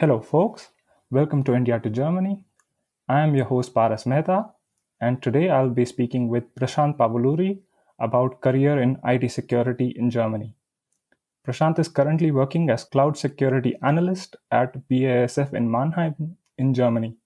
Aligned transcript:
Hello, 0.00 0.18
folks. 0.18 0.70
Welcome 1.10 1.44
to 1.44 1.54
India 1.54 1.78
to 1.78 1.90
Germany. 1.90 2.42
I 3.06 3.20
am 3.20 3.34
your 3.34 3.44
host 3.44 3.74
Paras 3.74 4.06
Mehta, 4.06 4.46
and 4.98 5.22
today 5.22 5.50
I'll 5.50 5.68
be 5.68 5.84
speaking 5.84 6.30
with 6.30 6.54
Prashant 6.54 6.96
Pavuluri 6.96 7.58
about 7.98 8.40
career 8.40 8.80
in 8.80 8.98
IT 9.04 9.30
security 9.30 9.92
in 9.94 10.08
Germany. 10.08 10.54
Prashant 11.46 11.78
is 11.78 11.88
currently 11.88 12.30
working 12.30 12.70
as 12.70 12.84
cloud 12.84 13.18
security 13.18 13.76
analyst 13.82 14.36
at 14.50 14.88
BASF 14.88 15.52
in 15.52 15.70
Mannheim 15.70 16.38
in 16.56 16.72
Germany, 16.72 17.18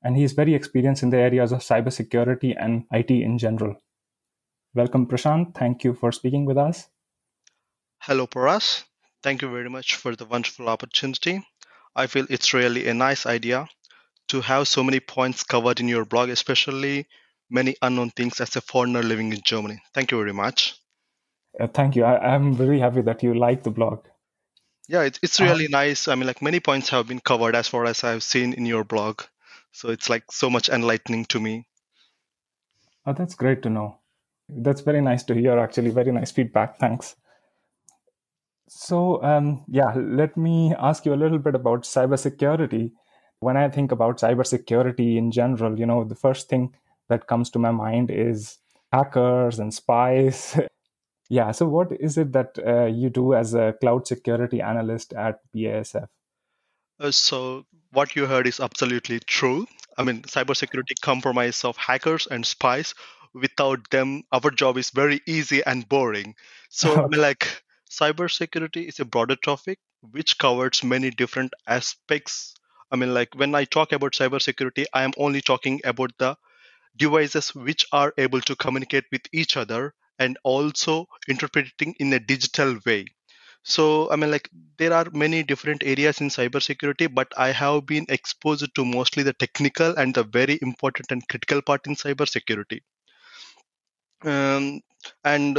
and 0.00 0.16
he 0.16 0.22
is 0.22 0.32
very 0.32 0.54
experienced 0.54 1.02
in 1.02 1.10
the 1.10 1.18
areas 1.18 1.50
of 1.50 1.58
cybersecurity 1.58 2.54
and 2.56 2.84
IT 2.92 3.10
in 3.10 3.36
general. 3.36 3.82
Welcome, 4.74 5.08
Prashant. 5.08 5.56
Thank 5.56 5.82
you 5.82 5.92
for 5.92 6.12
speaking 6.12 6.44
with 6.44 6.56
us. 6.56 6.86
Hello, 7.98 8.28
Paras. 8.28 8.84
Thank 9.24 9.42
you 9.42 9.50
very 9.50 9.68
much 9.68 9.96
for 9.96 10.14
the 10.14 10.24
wonderful 10.24 10.68
opportunity. 10.68 11.44
I 11.96 12.06
feel 12.06 12.26
it's 12.28 12.52
really 12.52 12.88
a 12.88 12.94
nice 12.94 13.24
idea 13.26 13.68
to 14.28 14.40
have 14.42 14.68
so 14.68 14.84
many 14.84 15.00
points 15.00 15.42
covered 15.42 15.80
in 15.80 15.88
your 15.88 16.04
blog, 16.04 16.28
especially 16.28 17.06
many 17.48 17.74
unknown 17.80 18.10
things 18.10 18.40
as 18.40 18.54
a 18.56 18.60
foreigner 18.60 19.02
living 19.02 19.32
in 19.32 19.40
Germany. 19.42 19.80
Thank 19.94 20.10
you 20.10 20.18
very 20.18 20.34
much. 20.34 20.74
Uh, 21.58 21.66
thank 21.68 21.96
you. 21.96 22.04
I, 22.04 22.34
am 22.34 22.54
very 22.54 22.78
happy 22.78 23.00
that 23.02 23.22
you 23.22 23.32
like 23.32 23.62
the 23.62 23.70
blog. 23.70 24.04
Yeah, 24.88 25.02
it's, 25.02 25.18
it's 25.22 25.40
really 25.40 25.66
uh, 25.66 25.70
nice. 25.70 26.06
I 26.06 26.14
mean, 26.14 26.26
like 26.26 26.42
many 26.42 26.60
points 26.60 26.90
have 26.90 27.08
been 27.08 27.20
covered 27.20 27.56
as 27.56 27.66
far 27.66 27.86
as 27.86 28.04
I've 28.04 28.22
seen 28.22 28.52
in 28.52 28.66
your 28.66 28.84
blog. 28.84 29.22
So 29.72 29.88
it's 29.88 30.10
like 30.10 30.30
so 30.30 30.50
much 30.50 30.68
enlightening 30.68 31.24
to 31.26 31.40
me. 31.40 31.66
Oh, 33.06 33.14
that's 33.14 33.34
great 33.34 33.62
to 33.62 33.70
know. 33.70 33.98
That's 34.48 34.82
very 34.82 35.00
nice 35.00 35.22
to 35.24 35.34
hear, 35.34 35.58
actually. 35.58 35.90
Very 35.90 36.12
nice 36.12 36.30
feedback. 36.30 36.78
Thanks. 36.78 37.16
So, 38.68 39.22
um, 39.22 39.64
yeah, 39.68 39.92
let 39.94 40.36
me 40.36 40.74
ask 40.78 41.06
you 41.06 41.14
a 41.14 41.22
little 41.22 41.38
bit 41.38 41.54
about 41.54 41.82
cybersecurity. 41.82 42.92
When 43.40 43.56
I 43.56 43.68
think 43.68 43.92
about 43.92 44.18
cybersecurity 44.18 45.16
in 45.16 45.30
general, 45.30 45.78
you 45.78 45.86
know, 45.86 46.04
the 46.04 46.14
first 46.14 46.48
thing 46.48 46.74
that 47.08 47.26
comes 47.26 47.50
to 47.50 47.58
my 47.58 47.70
mind 47.70 48.10
is 48.10 48.58
hackers 48.92 49.58
and 49.58 49.72
spies. 49.72 50.58
yeah, 51.30 51.52
so 51.52 51.68
what 51.68 51.92
is 52.00 52.18
it 52.18 52.32
that 52.32 52.58
uh, 52.66 52.86
you 52.86 53.10
do 53.10 53.34
as 53.34 53.54
a 53.54 53.74
cloud 53.80 54.06
security 54.06 54.60
analyst 54.60 55.12
at 55.12 55.40
BASF? 55.54 56.06
Uh, 56.98 57.10
so, 57.10 57.66
what 57.92 58.16
you 58.16 58.26
heard 58.26 58.46
is 58.46 58.58
absolutely 58.58 59.20
true. 59.20 59.66
I 59.98 60.02
mean, 60.02 60.22
cybersecurity 60.22 61.00
compromise 61.02 61.64
of 61.64 61.76
hackers 61.76 62.26
and 62.26 62.44
spies. 62.44 62.94
Without 63.34 63.90
them, 63.90 64.22
our 64.32 64.50
job 64.50 64.78
is 64.78 64.90
very 64.90 65.20
easy 65.26 65.62
and 65.64 65.88
boring. 65.88 66.34
So, 66.70 66.94
I 67.04 67.06
mean, 67.06 67.20
like 67.20 67.62
cybersecurity 67.90 68.88
is 68.88 69.00
a 69.00 69.04
broader 69.04 69.36
topic 69.36 69.78
which 70.00 70.38
covers 70.38 70.84
many 70.84 71.10
different 71.10 71.52
aspects. 71.66 72.54
I 72.90 72.96
mean, 72.96 73.12
like 73.14 73.34
when 73.34 73.54
I 73.54 73.64
talk 73.64 73.92
about 73.92 74.12
cybersecurity, 74.12 74.84
I 74.92 75.02
am 75.04 75.12
only 75.16 75.40
talking 75.42 75.80
about 75.84 76.12
the 76.18 76.36
devices 76.96 77.54
which 77.54 77.86
are 77.92 78.12
able 78.18 78.40
to 78.42 78.56
communicate 78.56 79.04
with 79.12 79.22
each 79.32 79.56
other 79.56 79.94
and 80.18 80.38
also 80.44 81.06
interpreting 81.28 81.94
in 82.00 82.12
a 82.12 82.20
digital 82.20 82.78
way. 82.86 83.06
So, 83.64 84.10
I 84.10 84.16
mean, 84.16 84.30
like 84.30 84.50
there 84.78 84.92
are 84.92 85.06
many 85.12 85.42
different 85.42 85.82
areas 85.84 86.20
in 86.20 86.28
cybersecurity, 86.28 87.14
but 87.14 87.32
I 87.36 87.52
have 87.52 87.86
been 87.86 88.06
exposed 88.08 88.74
to 88.74 88.84
mostly 88.84 89.22
the 89.24 89.34
technical 89.34 89.96
and 89.98 90.14
the 90.14 90.24
very 90.24 90.58
important 90.62 91.12
and 91.12 91.28
critical 91.28 91.62
part 91.62 91.86
in 91.86 91.96
cybersecurity. 91.96 92.80
Um, 94.22 94.80
and 95.24 95.58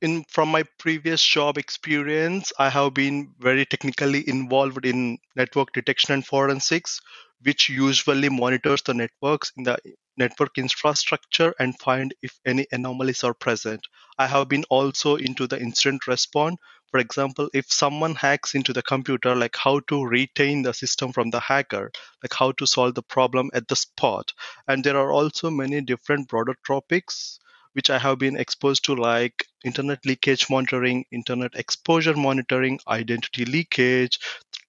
in 0.00 0.24
from 0.28 0.48
my 0.48 0.62
previous 0.78 1.22
job 1.22 1.58
experience 1.58 2.52
i 2.58 2.68
have 2.68 2.94
been 2.94 3.34
very 3.38 3.64
technically 3.66 4.22
involved 4.28 4.84
in 4.86 5.18
network 5.34 5.72
detection 5.72 6.14
and 6.14 6.26
forensics 6.26 7.00
which 7.42 7.68
usually 7.68 8.28
monitors 8.28 8.82
the 8.82 8.94
networks 8.94 9.52
in 9.56 9.64
the 9.64 9.76
network 10.16 10.56
infrastructure 10.58 11.54
and 11.58 11.78
find 11.78 12.14
if 12.22 12.40
any 12.46 12.66
anomalies 12.72 13.22
are 13.22 13.34
present. 13.34 13.80
I 14.18 14.26
have 14.26 14.48
been 14.48 14.64
also 14.70 15.16
into 15.16 15.46
the 15.46 15.60
incident 15.60 16.06
response. 16.06 16.56
For 16.90 16.98
example 16.98 17.50
if 17.52 17.70
someone 17.70 18.14
hacks 18.14 18.54
into 18.54 18.72
the 18.72 18.82
computer 18.82 19.34
like 19.36 19.56
how 19.56 19.80
to 19.80 20.04
retain 20.06 20.62
the 20.62 20.72
system 20.72 21.12
from 21.12 21.30
the 21.30 21.40
hacker 21.40 21.90
like 22.22 22.32
how 22.32 22.52
to 22.52 22.66
solve 22.66 22.94
the 22.94 23.02
problem 23.02 23.50
at 23.52 23.68
the 23.68 23.76
spot. 23.76 24.32
And 24.66 24.82
there 24.82 24.96
are 24.96 25.12
also 25.12 25.50
many 25.50 25.80
different 25.82 26.28
broader 26.28 26.54
topics 26.66 27.38
which 27.76 27.90
I 27.90 27.98
have 27.98 28.18
been 28.18 28.36
exposed 28.36 28.84
to, 28.86 28.96
like 28.96 29.46
internet 29.64 30.04
leakage 30.06 30.50
monitoring, 30.50 31.04
internet 31.12 31.54
exposure 31.56 32.14
monitoring, 32.16 32.80
identity 32.88 33.44
leakage, 33.44 34.18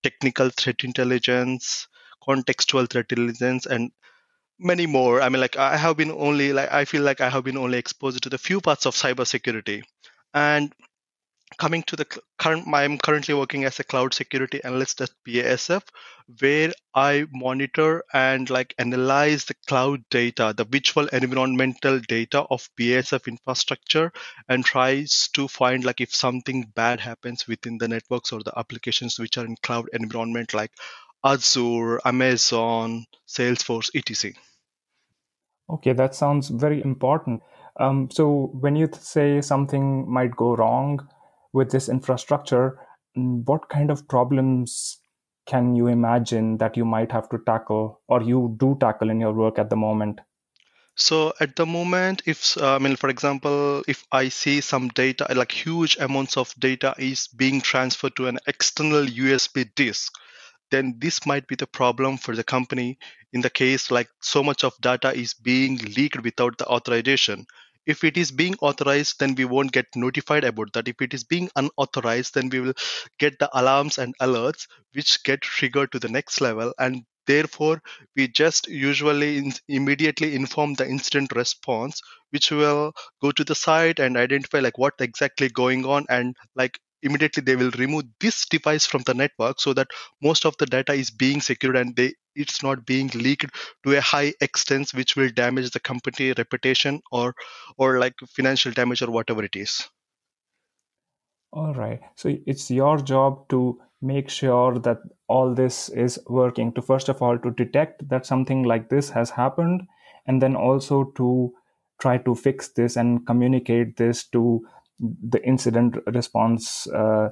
technical 0.04 0.50
threat 0.50 0.84
intelligence, 0.84 1.88
contextual 2.28 2.90
threat 2.90 3.12
intelligence, 3.12 3.66
and 3.66 3.92
many 4.60 4.86
more. 4.86 5.22
I 5.22 5.30
mean, 5.30 5.42
like 5.42 5.58
I 5.58 5.78
have 5.78 5.98
been 5.98 6.12
only 6.12 6.54
like 6.54 6.72
I 6.72 6.86
feel 6.86 7.04
like 7.04 7.22
I 7.22 7.30
have 7.30 7.44
been 7.44 7.58
only 7.58 7.78
exposed 7.80 8.22
to 8.24 8.30
the 8.30 8.38
few 8.38 8.62
parts 8.62 8.86
of 8.86 8.96
cybersecurity, 8.96 9.84
and 10.34 10.74
coming 11.58 11.82
to 11.84 11.96
the 11.96 12.06
current 12.38 12.68
i'm 12.74 12.98
currently 12.98 13.34
working 13.34 13.64
as 13.64 13.80
a 13.80 13.84
cloud 13.84 14.14
security 14.14 14.62
analyst 14.64 15.02
at 15.02 15.10
basf 15.26 15.82
where 16.40 16.72
i 16.94 17.26
monitor 17.32 18.04
and 18.14 18.50
like 18.50 18.76
analyze 18.78 19.46
the 19.46 19.56
cloud 19.68 20.02
data 20.10 20.54
the 20.58 20.66
virtual 20.66 21.08
environmental 21.08 22.00
data 22.00 22.42
of 22.50 22.70
basf 22.80 23.28
infrastructure 23.28 24.12
and 24.50 24.66
tries 24.66 25.30
to 25.34 25.48
find 25.48 25.86
like 25.86 26.02
if 26.02 26.14
something 26.14 26.70
bad 26.76 27.00
happens 27.00 27.48
within 27.48 27.78
the 27.78 27.88
networks 27.88 28.32
or 28.32 28.44
the 28.44 28.58
applications 28.58 29.18
which 29.18 29.38
are 29.38 29.46
in 29.46 29.56
cloud 29.64 29.88
environment 29.94 30.54
like 30.54 30.72
azure 31.24 32.00
amazon 32.06 33.06
salesforce 33.28 33.90
etc. 33.96 34.34
Okay 35.70 35.94
that 35.94 36.16
sounds 36.16 36.50
very 36.50 36.82
important. 36.82 37.42
Um, 37.80 38.10
so 38.10 38.50
when 38.60 38.76
you 38.76 38.90
say 38.94 39.42
something 39.42 40.10
might 40.10 40.36
go 40.36 40.56
wrong 40.56 41.08
with 41.58 41.72
this 41.72 41.90
infrastructure, 41.90 42.80
mm, 43.18 43.44
what 43.46 43.68
kind 43.70 43.92
of 43.92 44.08
problems 44.08 45.00
can 45.48 45.76
you 45.76 45.88
imagine 45.88 46.58
that 46.58 46.78
you 46.78 46.86
might 46.86 47.12
have 47.12 47.28
to 47.30 47.40
tackle 47.46 48.02
or 48.08 48.22
you 48.22 48.56
do 48.58 48.78
tackle 48.80 49.10
in 49.10 49.20
your 49.20 49.34
work 49.34 49.58
at 49.58 49.70
the 49.70 49.76
moment? 49.76 50.22
So 50.96 51.34
at 51.40 51.56
the 51.56 51.66
moment, 51.66 52.24
if 52.26 52.58
uh, 52.58 52.76
I 52.76 52.80
mean, 52.80 52.96
for 52.96 53.10
example, 53.10 53.84
if 53.88 54.06
I 54.12 54.30
see 54.30 54.62
some 54.62 54.88
data, 54.90 55.28
like 55.36 55.52
huge 55.52 55.98
amounts 56.00 56.38
of 56.38 56.54
data 56.60 56.96
is 56.98 57.28
being 57.28 57.62
transferred 57.62 58.16
to 58.18 58.28
an 58.28 58.40
external 58.48 59.06
USB 59.06 59.70
disk, 59.76 60.12
then 60.72 60.96
this 60.98 61.26
might 61.26 61.48
be 61.48 61.56
the 61.56 61.68
problem 61.68 62.18
for 62.18 62.36
the 62.36 62.44
company 62.44 62.98
in 63.34 63.42
the 63.42 63.50
case 63.50 63.92
like 63.92 64.10
so 64.22 64.44
much 64.44 64.64
of 64.64 64.80
data 64.82 65.14
is 65.14 65.34
being 65.34 65.78
leaked 65.96 66.22
without 66.24 66.58
the 66.58 66.68
authorization 66.68 67.46
if 67.88 68.04
it 68.04 68.18
is 68.18 68.32
being 68.32 68.56
authorized 68.62 69.20
then 69.20 69.34
we 69.36 69.46
won't 69.46 69.72
get 69.72 69.88
notified 69.96 70.44
about 70.44 70.72
that. 70.74 70.88
If 70.88 71.02
it 71.02 71.14
is 71.14 71.24
being 71.24 71.50
unauthorized 71.56 72.36
then 72.36 72.50
we 72.50 72.60
will 72.60 72.74
get 73.18 73.40
the 73.40 73.50
alarms 73.60 73.98
and 73.98 74.14
alerts 74.22 74.68
which 74.94 75.24
get 75.24 75.42
triggered 75.42 75.92
to 75.94 76.00
the 76.00 76.10
next 76.10 76.42
level. 76.42 76.74
And 76.78 77.04
therefore 77.26 77.82
we 78.16 78.28
just 78.28 78.68
usually 78.68 79.38
in, 79.38 79.54
immediately 79.68 80.36
inform 80.36 80.76
the 80.76 80.88
incident 80.88 81.32
response 81.36 82.02
which 82.32 82.52
will 82.52 82.94
go 83.22 83.32
to 83.32 83.44
the 83.44 83.56
site 83.56 84.00
and 84.00 84.18
identify 84.18 84.60
like 84.60 84.78
what 84.78 84.94
exactly 85.00 85.50
going 85.50 85.86
on 85.86 86.06
and 86.10 86.36
like 86.56 86.78
immediately 87.04 87.44
they 87.44 87.56
will 87.56 87.72
remove 87.72 88.04
this 88.20 88.46
device 88.46 88.86
from 88.86 89.02
the 89.04 89.14
network 89.14 89.60
so 89.60 89.74
that 89.74 89.88
most 90.22 90.46
of 90.46 90.56
the 90.58 90.66
data 90.66 90.94
is 90.94 91.10
being 91.10 91.42
secured 91.42 91.76
and 91.76 91.96
they 91.96 92.14
it's 92.36 92.62
not 92.62 92.86
being 92.86 93.10
leaked 93.16 93.56
to 93.84 93.98
a 93.98 94.02
high 94.02 94.34
extent 94.42 94.92
which 94.94 95.16
will 95.16 95.30
damage 95.30 95.72
the 95.72 95.80
company 95.80 96.34
reputation 96.38 97.02
or 97.12 97.34
or 97.78 98.00
like 98.00 98.14
financial 98.36 98.72
damage 98.72 99.02
or 99.02 99.12
whatever 99.12 99.44
it 99.44 99.56
is. 99.56 99.88
All 101.54 101.74
right. 101.74 102.00
So 102.16 102.36
it's 102.46 102.70
your 102.70 102.98
job 102.98 103.48
to 103.50 103.80
make 104.02 104.30
sure 104.30 104.78
that 104.80 105.00
all 105.28 105.54
this 105.54 105.90
is 105.90 106.20
working 106.28 106.72
to 106.74 106.82
first 106.82 107.10
of 107.10 107.22
all 107.22 107.38
to 107.40 107.52
detect 107.52 108.08
that 108.10 108.26
something 108.26 108.64
like 108.64 108.90
this 108.90 109.10
has 109.10 109.32
happened 109.32 109.82
and 110.28 110.42
then 110.42 110.56
also 110.56 111.06
to 111.16 111.54
try 112.00 112.18
to 112.18 112.36
fix 112.36 112.70
this 112.70 112.96
and 112.96 113.26
communicate 113.26 113.98
this 113.98 114.28
to 114.28 114.62
the 115.00 115.44
incident 115.46 115.98
response 116.08 116.88
uh, 116.88 117.30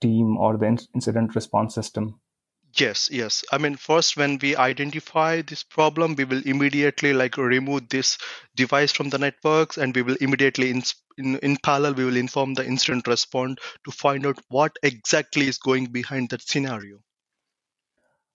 team 0.00 0.36
or 0.36 0.56
the 0.56 0.66
in- 0.66 0.88
incident 0.94 1.34
response 1.34 1.74
system? 1.74 2.20
Yes 2.78 3.08
yes. 3.10 3.44
I 3.50 3.58
mean 3.58 3.76
first 3.76 4.16
when 4.16 4.38
we 4.42 4.54
identify 4.54 5.42
this 5.42 5.62
problem 5.62 6.14
we 6.14 6.24
will 6.24 6.42
immediately 6.44 7.12
like 7.12 7.36
remove 7.36 7.88
this 7.88 8.18
device 8.54 8.92
from 8.92 9.08
the 9.08 9.18
networks 9.18 9.78
and 9.78 9.94
we 9.94 10.02
will 10.02 10.16
immediately 10.20 10.70
in, 10.70 10.82
in, 11.16 11.38
in 11.38 11.56
parallel 11.56 11.94
we 11.94 12.04
will 12.04 12.16
inform 12.16 12.54
the 12.54 12.66
incident 12.66 13.06
response 13.06 13.56
to 13.84 13.90
find 13.90 14.26
out 14.26 14.38
what 14.48 14.76
exactly 14.82 15.48
is 15.48 15.58
going 15.58 15.86
behind 15.86 16.30
that 16.30 16.42
scenario. 16.42 16.98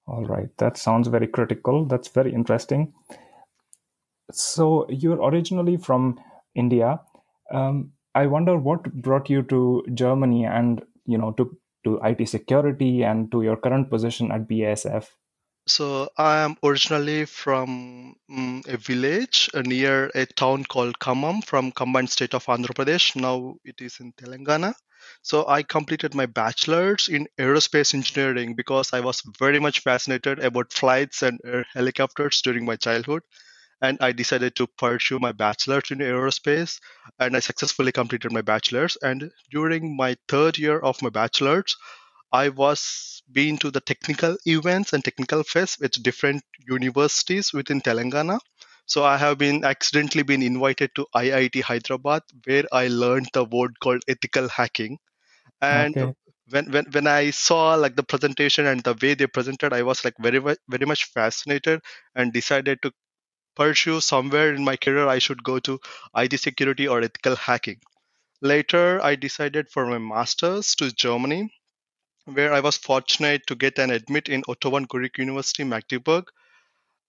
All 0.08 0.26
right. 0.26 0.50
That 0.58 0.78
sounds 0.78 1.08
very 1.08 1.28
critical. 1.28 1.86
That's 1.86 2.10
very 2.10 2.34
interesting. 2.34 2.94
So 4.32 4.88
you're 4.90 5.22
originally 5.22 5.78
from 5.78 6.20
india. 6.56 7.00
Um, 7.52 7.94
I 8.16 8.28
wonder 8.28 8.58
what 8.58 8.94
brought 8.94 9.30
you 9.30 9.44
to 9.44 9.86
Germany 9.94 10.46
and 10.46 10.84
you 11.06 11.18
know 11.18 11.32
to 11.34 11.58
to 11.84 12.00
IT 12.04 12.28
security 12.30 13.04
and 13.04 13.32
to 13.32 13.42
your 13.42 13.58
current 13.58 13.90
position 13.90 14.32
at 14.32 14.48
BASF? 14.48 15.08
So 15.66 16.10
I 16.18 16.40
am 16.40 16.58
originally 16.64 17.26
from 17.26 18.16
um, 18.30 18.64
a 18.68 18.78
village 18.78 19.50
uh, 19.54 19.62
near 19.62 20.12
a 20.14 20.26
town 20.26 20.66
called 20.66 21.00
Khammam 21.00 21.44
from 21.44 21.72
combined 21.72 22.10
state 22.10 22.34
of 22.34 22.46
Andhra 22.46 22.74
Pradesh. 22.74 23.16
Now 23.16 23.56
it 23.64 23.80
is 23.80 24.00
in 24.00 24.12
Telangana. 24.14 24.74
So 25.22 25.48
I 25.48 25.64
completed 25.64 26.16
my 26.16 26.26
bachelor's 26.26 27.08
in 27.08 27.28
aerospace 27.40 27.94
engineering 27.94 28.56
because 28.56 28.92
I 28.94 29.00
was 29.00 29.22
very 29.40 29.60
much 29.60 29.80
fascinated 29.80 30.40
about 30.40 30.74
flights 30.74 31.22
and 31.22 31.40
helicopters 31.74 32.42
during 32.42 32.66
my 32.66 32.76
childhood. 32.76 33.24
And 33.84 34.00
I 34.02 34.14
decided 34.14 34.56
to 34.56 34.68
pursue 34.68 35.20
my 35.20 35.32
bachelor's 35.32 35.92
in 35.92 36.00
aerospace 36.00 36.80
and 37.20 37.38
I 37.38 37.40
successfully 37.40 37.92
completed 37.92 38.32
my 38.34 38.42
bachelor's. 38.42 38.98
And 39.04 39.32
during 39.52 39.96
my 39.96 40.18
third 40.28 40.58
year 40.58 40.80
of 40.80 41.04
my 41.04 41.10
bachelor's, 41.12 41.78
I 42.34 42.50
was 42.50 43.24
been 43.32 43.58
to 43.60 43.72
the 43.72 43.82
technical 43.82 44.38
events 44.46 44.94
and 44.94 45.04
technical 45.04 45.44
fests 45.44 45.80
with 45.80 46.04
different 46.04 46.44
universities 46.68 47.54
within 47.54 47.82
Telangana. 47.82 48.40
So 48.86 49.04
I 49.06 49.18
have 49.18 49.38
been 49.38 49.64
accidentally 49.66 50.24
been 50.24 50.44
invited 50.44 50.92
to 50.96 51.08
IIT 51.16 51.62
Hyderabad, 51.62 52.24
where 52.46 52.66
I 52.72 52.88
learned 52.88 53.30
the 53.34 53.46
word 53.46 53.80
called 53.80 54.04
ethical 54.08 54.50
hacking. 54.50 55.00
And 55.62 55.98
Okay. 55.98 56.14
when, 56.50 56.72
when 56.72 56.86
when 56.92 57.08
I 57.08 57.32
saw 57.32 57.76
like 57.76 57.96
the 57.96 58.04
presentation 58.04 58.66
and 58.68 58.84
the 58.84 58.96
way 59.02 59.14
they 59.16 59.28
presented, 59.28 59.74
I 59.74 59.84
was 59.84 60.04
like 60.06 60.16
very 60.20 60.40
very 60.40 60.86
much 60.86 61.06
fascinated 61.06 61.82
and 62.16 62.34
decided 62.34 62.82
to 62.84 62.92
pursue 63.56 64.02
somewhere 64.02 64.54
in 64.54 64.64
my 64.64 64.76
career 64.76 65.08
I 65.08 65.20
should 65.20 65.44
go 65.44 65.60
to 65.60 65.80
IT 66.16 66.40
security 66.40 66.88
or 66.88 67.02
ethical 67.02 67.36
hacking. 67.36 67.80
Later, 68.42 69.02
I 69.04 69.16
decided 69.16 69.70
for 69.70 69.86
my 69.86 69.98
master's 69.98 70.76
to 70.76 70.92
Germany 70.92 71.50
where 72.26 72.54
I 72.54 72.62
was 72.62 72.78
fortunate 72.78 73.46
to 73.48 73.56
get 73.56 73.80
an 73.80 73.92
admit 73.92 74.30
in 74.30 74.44
Otto 74.48 74.70
von 74.70 74.86
Guericke 74.86 75.18
University, 75.18 75.64
Magdeburg. 75.64 76.26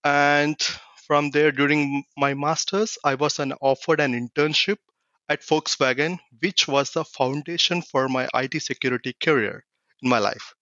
And 0.03 0.61
from 1.07 1.31
there, 1.31 1.53
during 1.53 2.05
my 2.17 2.35
master's, 2.35 2.99
I 3.05 3.15
was 3.15 3.39
an, 3.39 3.53
offered 3.61 4.01
an 4.01 4.13
internship 4.13 4.79
at 5.29 5.43
Volkswagen, 5.43 6.19
which 6.41 6.69
was 6.69 6.91
the 6.91 7.05
foundation 7.05 7.83
for 7.83 8.09
my 8.09 8.29
IT 8.35 8.61
security 8.63 9.15
career 9.23 9.65
in 10.03 10.09
my 10.09 10.19
life. 10.19 10.55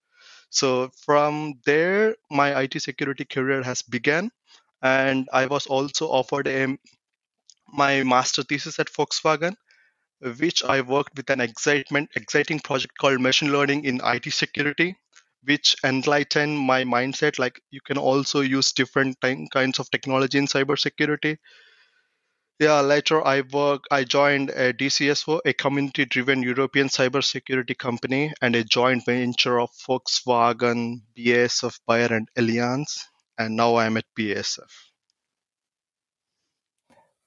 So 0.49 0.91
from 1.03 1.59
there, 1.65 2.15
my 2.29 2.61
IT 2.61 2.81
security 2.81 3.25
career 3.25 3.63
has 3.63 3.81
begun, 3.81 4.29
and 4.83 5.27
I 5.33 5.47
was 5.47 5.65
also 5.65 6.09
offered 6.11 6.47
a, 6.47 6.77
my 7.67 8.03
master 8.03 8.43
thesis 8.43 8.79
at 8.79 8.93
Volkswagen 8.93 9.55
which 10.39 10.63
I 10.63 10.81
worked 10.81 11.17
with 11.17 11.29
an 11.29 11.41
excitement, 11.41 12.09
exciting 12.15 12.59
project 12.59 12.97
called 12.97 13.19
machine 13.19 13.51
learning 13.51 13.83
in 13.83 13.99
IT 14.03 14.31
security, 14.31 14.95
which 15.43 15.75
enlightened 15.83 16.57
my 16.57 16.83
mindset. 16.83 17.39
Like 17.39 17.61
you 17.71 17.81
can 17.81 17.97
also 17.97 18.39
use 18.41 18.71
different 18.71 19.17
kinds 19.21 19.79
of 19.79 19.91
technology 19.91 20.37
in 20.37 20.47
cybersecurity. 20.47 21.37
Yeah, 22.59 22.79
later 22.81 23.25
I 23.25 23.41
work. 23.41 23.83
I 23.91 24.05
joined 24.05 24.51
a 24.51 24.71
DCSO, 24.71 25.41
a 25.43 25.53
community-driven 25.53 26.43
European 26.43 26.87
cybersecurity 26.87 27.77
company, 27.77 28.31
and 28.41 28.55
a 28.55 28.63
joint 28.63 29.05
venture 29.05 29.59
of 29.59 29.71
Volkswagen, 29.85 31.01
BASF, 31.17 31.79
Bayer, 31.87 32.13
and 32.13 32.29
Allianz. 32.37 33.07
And 33.37 33.55
now 33.55 33.75
I'm 33.75 33.97
at 33.97 34.05
BASF. 34.17 34.69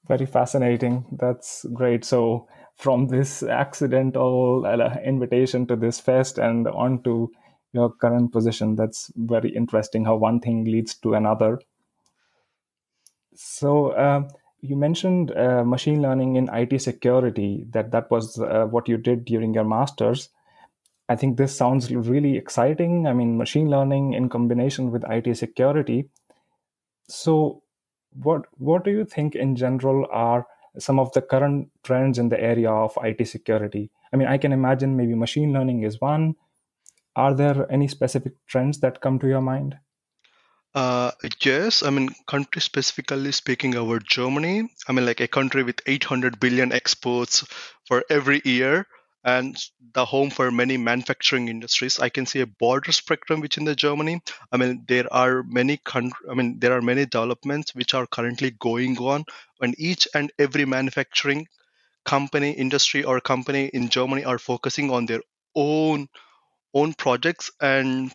Very 0.07 0.25
fascinating. 0.25 1.05
That's 1.11 1.65
great. 1.73 2.05
So, 2.05 2.47
from 2.75 3.07
this 3.07 3.43
accidental 3.43 4.65
uh, 4.65 4.99
invitation 5.03 5.65
to 5.67 5.75
this 5.75 5.99
fest 5.99 6.37
and 6.37 6.67
on 6.67 7.03
to 7.03 7.31
your 7.73 7.91
current 7.91 8.31
position, 8.31 8.75
that's 8.75 9.11
very 9.15 9.49
interesting 9.49 10.05
how 10.05 10.15
one 10.15 10.39
thing 10.39 10.63
leads 10.63 10.95
to 10.95 11.15
another. 11.15 11.59
So, 13.35 13.89
uh, 13.89 14.29
you 14.61 14.75
mentioned 14.75 15.31
uh, 15.31 15.63
machine 15.63 16.01
learning 16.01 16.37
in 16.37 16.49
IT 16.53 16.81
security, 16.81 17.65
that 17.71 17.91
that 17.91 18.09
was 18.09 18.39
uh, 18.39 18.65
what 18.65 18.87
you 18.87 18.97
did 18.97 19.25
during 19.25 19.53
your 19.53 19.65
master's. 19.65 20.29
I 21.09 21.15
think 21.15 21.37
this 21.37 21.55
sounds 21.55 21.93
really 21.93 22.37
exciting. 22.37 23.07
I 23.07 23.13
mean, 23.13 23.37
machine 23.37 23.69
learning 23.69 24.13
in 24.13 24.29
combination 24.29 24.91
with 24.91 25.09
IT 25.09 25.37
security. 25.37 26.09
So, 27.07 27.63
what 28.11 28.45
what 28.57 28.83
do 28.83 28.91
you 28.91 29.05
think 29.05 29.35
in 29.35 29.55
general 29.55 30.07
are 30.11 30.45
some 30.77 30.99
of 30.99 31.11
the 31.13 31.21
current 31.21 31.69
trends 31.83 32.19
in 32.19 32.29
the 32.29 32.39
area 32.39 32.69
of 32.69 32.97
IT 33.01 33.25
security? 33.27 33.89
I 34.11 34.17
mean, 34.17 34.27
I 34.27 34.37
can 34.37 34.51
imagine 34.51 34.97
maybe 34.97 35.15
machine 35.15 35.53
learning 35.53 35.83
is 35.83 36.01
one. 36.01 36.35
Are 37.15 37.33
there 37.33 37.71
any 37.71 37.87
specific 37.87 38.33
trends 38.45 38.79
that 38.81 39.01
come 39.01 39.17
to 39.19 39.27
your 39.27 39.41
mind? 39.41 39.77
Uh, 40.75 41.11
yes, 41.43 41.81
I 41.81 41.89
mean, 41.89 42.09
country 42.27 42.61
specifically 42.61 43.31
speaking, 43.31 43.75
our 43.75 43.99
Germany, 43.99 44.69
I 44.87 44.91
mean, 44.91 45.05
like 45.05 45.21
a 45.21 45.27
country 45.27 45.63
with 45.63 45.81
800 45.87 46.39
billion 46.39 46.71
exports 46.71 47.43
for 47.87 48.03
every 48.09 48.41
year 48.45 48.85
and 49.23 49.57
the 49.93 50.05
home 50.05 50.29
for 50.29 50.51
many 50.51 50.77
manufacturing 50.77 51.47
industries. 51.47 51.99
I 51.99 52.09
can 52.09 52.25
see 52.25 52.41
a 52.41 52.47
broader 52.47 52.91
spectrum 52.91 53.41
which 53.41 53.57
in 53.57 53.65
the 53.65 53.75
Germany. 53.75 54.21
I 54.51 54.57
mean, 54.57 54.85
there 54.87 55.11
are 55.13 55.43
many 55.43 55.77
country, 55.77 56.17
I 56.29 56.33
mean, 56.33 56.59
there 56.59 56.73
are 56.73 56.81
many 56.81 57.05
developments 57.05 57.75
which 57.75 57.93
are 57.93 58.07
currently 58.07 58.51
going 58.51 58.97
on, 58.97 59.25
and 59.61 59.75
each 59.77 60.07
and 60.13 60.31
every 60.39 60.65
manufacturing 60.65 61.47
company, 62.05 62.51
industry, 62.51 63.03
or 63.03 63.19
company 63.19 63.65
in 63.73 63.89
Germany 63.89 64.23
are 64.23 64.39
focusing 64.39 64.91
on 64.91 65.05
their 65.05 65.21
own 65.55 66.07
own 66.73 66.93
projects 66.93 67.49
and 67.61 68.13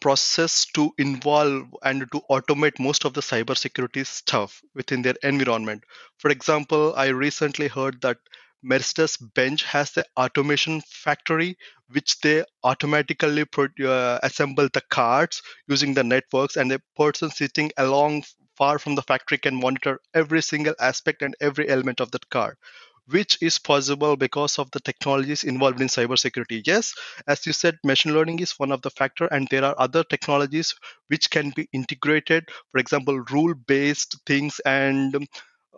process 0.00 0.66
to 0.74 0.92
involve 0.98 1.66
and 1.82 2.10
to 2.12 2.20
automate 2.30 2.78
most 2.78 3.04
of 3.04 3.12
the 3.12 3.20
cybersecurity 3.20 4.06
stuff 4.06 4.60
within 4.74 5.02
their 5.02 5.14
environment. 5.22 5.84
For 6.18 6.30
example, 6.30 6.94
I 6.96 7.08
recently 7.08 7.68
heard 7.68 8.00
that 8.00 8.18
Mercedes 8.62 9.16
Benz 9.16 9.62
has 9.62 9.90
the 9.92 10.04
automation 10.16 10.80
factory, 10.82 11.56
which 11.88 12.18
they 12.20 12.44
automatically 12.64 13.44
uh, 13.84 14.18
assemble 14.22 14.68
the 14.72 14.82
cards 14.90 15.42
using 15.68 15.94
the 15.94 16.04
networks, 16.04 16.56
and 16.56 16.72
a 16.72 16.80
person 16.96 17.30
sitting 17.30 17.70
along 17.76 18.24
far 18.56 18.78
from 18.78 18.94
the 18.94 19.02
factory 19.02 19.38
can 19.38 19.54
monitor 19.60 20.00
every 20.14 20.42
single 20.42 20.74
aspect 20.80 21.22
and 21.22 21.34
every 21.40 21.68
element 21.68 22.00
of 22.00 22.10
that 22.12 22.28
car 22.30 22.56
which 23.06 23.36
is 23.42 23.58
possible 23.58 24.16
because 24.16 24.58
of 24.58 24.70
the 24.70 24.80
technologies 24.80 25.44
involved 25.44 25.80
in 25.80 25.88
cybersecurity. 25.88 26.62
Yes, 26.66 26.94
as 27.26 27.44
you 27.46 27.52
said, 27.52 27.76
machine 27.84 28.14
learning 28.14 28.38
is 28.38 28.52
one 28.58 28.72
of 28.72 28.80
the 28.82 28.90
factor, 28.90 29.26
and 29.26 29.46
there 29.50 29.64
are 29.64 29.74
other 29.78 30.04
technologies 30.04 30.74
which 31.08 31.30
can 31.30 31.50
be 31.50 31.68
integrated. 31.72 32.48
For 32.70 32.78
example, 32.78 33.18
rule-based 33.30 34.16
things 34.26 34.60
and 34.64 35.26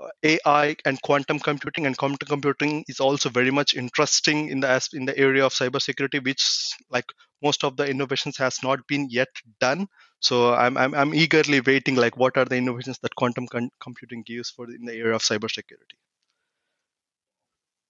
Uh, 0.01 0.09
AI 0.25 0.77
and 0.85 1.01
quantum 1.03 1.39
computing. 1.39 1.87
And 1.87 1.97
quantum 1.97 2.27
computing 2.27 2.85
is 2.89 2.99
also 2.99 3.29
very 3.29 3.53
much 3.53 3.75
interesting 3.75 4.49
in 4.49 4.61
the 4.61 4.89
in 4.93 5.05
the 5.05 5.17
area 5.17 5.47
of 5.47 5.53
cybersecurity, 5.53 6.25
which 6.25 6.75
like 6.91 7.07
most 7.43 7.63
of 7.63 7.77
the 7.77 7.89
innovations 7.89 8.37
has 8.39 8.63
not 8.63 8.87
been 8.89 9.09
yet 9.09 9.29
done. 9.61 9.87
So 10.19 10.53
I'm 10.53 10.77
I'm, 10.77 10.95
I'm 10.95 11.15
eagerly 11.15 11.61
waiting. 11.61 11.95
Like, 11.95 12.17
what 12.17 12.37
are 12.37 12.45
the 12.45 12.57
innovations 12.57 12.99
that 13.03 13.15
quantum 13.15 13.47
con- 13.47 13.71
computing 13.81 14.25
gives 14.25 14.51
for 14.51 14.69
in 14.69 14.85
the 14.85 14.95
area 14.95 15.15
of 15.15 15.23
cybersecurity? 15.23 15.99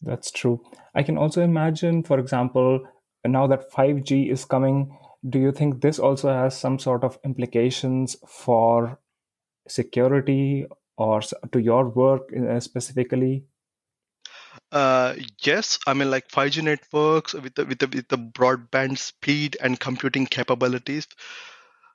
That's 0.02 0.30
true. 0.30 0.62
I 0.94 1.02
can 1.02 1.16
also 1.16 1.40
imagine, 1.40 2.02
for 2.02 2.18
example, 2.18 2.80
now 3.24 3.46
that 3.46 3.70
5G 3.72 4.30
is 4.30 4.44
coming, 4.44 4.98
do 5.26 5.38
you 5.38 5.52
think 5.52 5.80
this 5.80 5.98
also 5.98 6.28
has 6.28 6.54
some 6.58 6.78
sort 6.78 7.04
of 7.04 7.18
implications 7.24 8.16
for 8.28 8.98
security 9.66 10.66
or 10.96 11.20
to 11.20 11.60
your 11.60 11.88
work 11.88 12.30
uh, 12.36 12.60
specifically? 12.60 13.44
Uh, 14.72 15.14
yes, 15.42 15.78
I 15.86 15.94
mean 15.94 16.10
like 16.10 16.28
5G 16.28 16.62
networks 16.62 17.34
with 17.34 17.54
the 17.54 17.64
with 17.64 17.78
the 17.78 17.86
with 17.86 18.08
the 18.08 18.18
broadband 18.18 18.98
speed 18.98 19.56
and 19.60 19.78
computing 19.78 20.26
capabilities. 20.26 21.06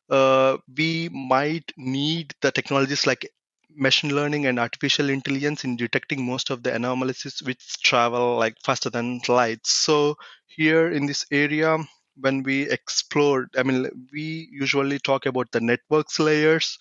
Uh, 0.10 0.58
we 0.78 1.10
might 1.10 1.72
need 1.78 2.34
the 2.42 2.52
technologies 2.52 3.06
like 3.06 3.30
machine 3.76 4.16
learning 4.16 4.46
and 4.48 4.60
artificial 4.60 5.10
intelligence 5.10 5.64
in 5.64 5.76
detecting 5.76 6.26
most 6.26 6.50
of 6.50 6.64
the 6.64 6.74
anomalies 6.74 7.42
which 7.46 7.82
travel 7.84 8.38
like 8.38 8.56
faster 8.64 8.90
than 8.90 9.22
light. 9.28 9.60
So 9.66 10.16
here 10.48 10.92
in 10.92 11.06
this 11.06 11.26
area, 11.32 11.78
when 12.16 12.44
we 12.44 12.70
explore, 12.70 13.48
I 13.58 13.64
mean 13.64 14.08
we 14.12 14.50
usually 14.52 15.00
talk 15.00 15.26
about 15.26 15.52
the 15.52 15.62
networks 15.62 16.20
layers, 16.20 16.78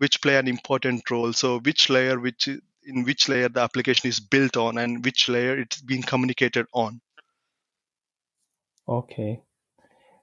which 0.00 0.20
play 0.22 0.36
an 0.36 0.48
important 0.48 1.10
role. 1.10 1.32
So 1.32 1.58
which 1.60 1.90
layer 1.90 2.18
which 2.18 2.48
in 2.84 3.04
which 3.04 3.28
layer 3.28 3.48
the 3.48 3.60
application 3.60 4.08
is 4.08 4.18
built 4.18 4.56
on 4.56 4.78
and 4.78 5.04
which 5.04 5.28
layer 5.28 5.58
it's 5.58 5.80
being 5.80 6.02
communicated 6.02 6.66
on. 6.72 7.00
Okay. 8.88 9.42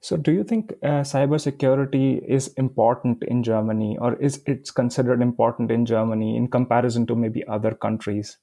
So, 0.02 0.18
do 0.18 0.32
you 0.32 0.44
think 0.44 0.74
uh, 0.84 1.02
cybersecurity 1.02 2.24
is 2.28 2.50
important 2.54 3.24
in 3.24 3.44
Germany, 3.44 3.98
or 4.00 4.16
is 4.16 4.42
it 4.46 4.74
considered 4.74 5.22
important 5.22 5.72
in 5.72 5.86
Germany 5.86 6.38
in 6.38 6.48
comparison 6.48 7.06
to 7.08 7.16
maybe 7.16 7.46
other 7.48 7.74
countries? 7.74 8.38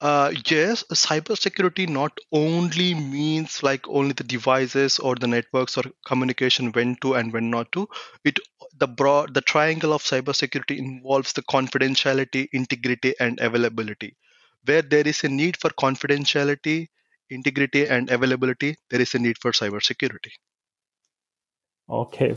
Uh, 0.00 0.32
yes, 0.48 0.84
cybersecurity 0.92 1.88
not 1.88 2.16
only 2.30 2.94
means 2.94 3.64
like 3.64 3.88
only 3.88 4.12
the 4.12 4.22
devices 4.22 5.00
or 5.00 5.16
the 5.16 5.26
networks 5.26 5.76
or 5.76 5.82
communication 6.06 6.70
when 6.70 6.94
to 6.96 7.14
and 7.14 7.32
when 7.32 7.50
not 7.50 7.70
to. 7.72 7.88
It 8.24 8.38
the 8.78 8.86
broad 8.86 9.34
the 9.34 9.40
triangle 9.40 9.92
of 9.92 10.04
cybersecurity 10.04 10.78
involves 10.78 11.32
the 11.32 11.42
confidentiality, 11.42 12.48
integrity, 12.52 13.14
and 13.18 13.40
availability. 13.40 14.16
Where 14.64 14.82
there 14.82 15.06
is 15.06 15.24
a 15.24 15.28
need 15.28 15.56
for 15.56 15.70
confidentiality, 15.70 16.86
integrity, 17.28 17.88
and 17.88 18.08
availability, 18.08 18.76
there 18.90 19.00
is 19.00 19.14
a 19.14 19.18
need 19.18 19.38
for 19.38 19.50
cybersecurity. 19.50 20.30
Okay, 21.90 22.36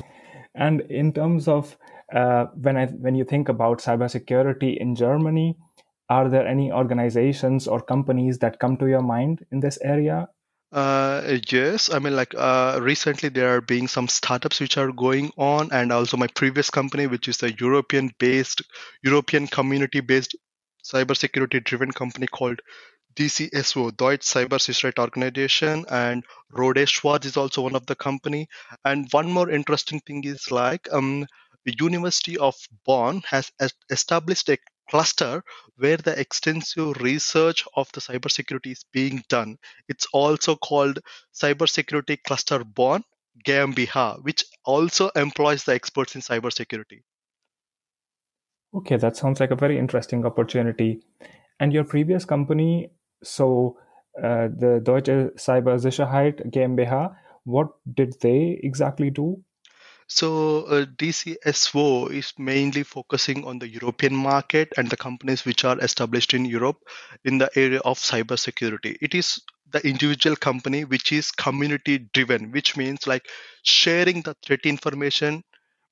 and 0.55 0.81
in 0.81 1.13
terms 1.13 1.47
of 1.47 1.77
uh, 2.11 2.45
when 2.55 2.75
I 2.75 2.87
when 2.87 3.13
you 3.13 3.23
think 3.23 3.49
about 3.49 3.81
cybersecurity 3.81 4.77
in 4.77 4.95
Germany, 4.95 5.57
are 6.11 6.27
there 6.27 6.45
any 6.45 6.71
organizations 6.73 7.67
or 7.67 7.79
companies 7.79 8.39
that 8.39 8.59
come 8.59 8.75
to 8.75 8.87
your 8.87 9.01
mind 9.01 9.45
in 9.49 9.61
this 9.61 9.79
area? 9.81 10.27
Uh, 10.73 11.37
yes, 11.49 11.89
I 11.89 11.99
mean, 11.99 12.15
like 12.17 12.35
uh, 12.37 12.79
recently 12.81 13.29
there 13.29 13.55
are 13.55 13.61
being 13.61 13.87
some 13.87 14.09
startups 14.09 14.59
which 14.59 14.77
are 14.77 14.91
going 14.91 15.31
on, 15.37 15.69
and 15.71 15.91
also 15.91 16.17
my 16.17 16.27
previous 16.27 16.69
company, 16.69 17.07
which 17.07 17.29
is 17.29 17.41
a 17.43 17.53
European-based, 17.53 18.61
European 19.03 19.47
community-based 19.47 20.35
cybersecurity-driven 20.83 21.91
company 21.91 22.27
called 22.27 22.59
DCSO, 23.15 23.95
Deutsche 23.95 24.25
Cybersicherheit 24.25 24.99
Organization, 24.99 25.85
and 25.89 26.25
Rohde 26.53 26.87
Schwarz 26.87 27.25
is 27.25 27.37
also 27.37 27.61
one 27.61 27.75
of 27.75 27.85
the 27.85 27.95
company. 27.95 28.47
And 28.83 29.07
one 29.11 29.31
more 29.31 29.49
interesting 29.49 30.01
thing 30.01 30.23
is 30.25 30.51
like 30.51 30.87
um, 30.91 31.25
the 31.65 31.75
University 31.79 32.37
of 32.37 32.55
Bonn 32.85 33.21
has 33.29 33.51
established 33.89 34.49
a 34.49 34.57
cluster 34.91 35.41
where 35.77 35.97
the 35.97 36.19
extensive 36.19 36.97
research 37.01 37.63
of 37.75 37.89
the 37.93 38.01
cybersecurity 38.01 38.73
is 38.73 38.83
being 38.91 39.23
done. 39.29 39.57
It's 39.87 40.05
also 40.13 40.57
called 40.57 40.99
Cybersecurity 41.33 42.21
Cluster 42.23 42.63
Bonn 42.65 43.03
GmbH, 43.47 44.21
which 44.23 44.43
also 44.65 45.09
employs 45.15 45.63
the 45.63 45.73
experts 45.73 46.15
in 46.15 46.21
cybersecurity. 46.21 47.03
Okay, 48.73 48.97
that 48.97 49.15
sounds 49.15 49.39
like 49.39 49.51
a 49.51 49.55
very 49.55 49.77
interesting 49.77 50.25
opportunity. 50.25 51.01
And 51.59 51.71
your 51.71 51.85
previous 51.85 52.25
company, 52.25 52.91
so 53.23 53.77
uh, 54.21 54.49
the 54.57 54.81
Deutsche 54.83 55.33
Cybersicherheit 55.37 56.51
GmbH, 56.51 57.15
what 57.45 57.69
did 57.93 58.15
they 58.21 58.59
exactly 58.61 59.09
do? 59.09 59.41
So 60.13 60.65
uh, 60.65 60.85
DCSO 60.97 62.11
is 62.11 62.33
mainly 62.37 62.83
focusing 62.83 63.45
on 63.45 63.59
the 63.59 63.69
European 63.69 64.13
market 64.13 64.67
and 64.75 64.89
the 64.89 64.97
companies 64.97 65.45
which 65.45 65.63
are 65.63 65.79
established 65.79 66.33
in 66.33 66.43
Europe 66.43 66.79
in 67.23 67.37
the 67.37 67.49
area 67.55 67.79
of 67.85 67.97
cybersecurity. 67.97 68.97
It 68.99 69.15
is 69.15 69.39
the 69.71 69.79
individual 69.87 70.35
company 70.35 70.83
which 70.83 71.13
is 71.13 71.31
community 71.31 72.09
driven, 72.13 72.51
which 72.51 72.75
means 72.75 73.07
like 73.07 73.29
sharing 73.63 74.21
the 74.21 74.35
threat 74.45 74.65
information 74.65 75.45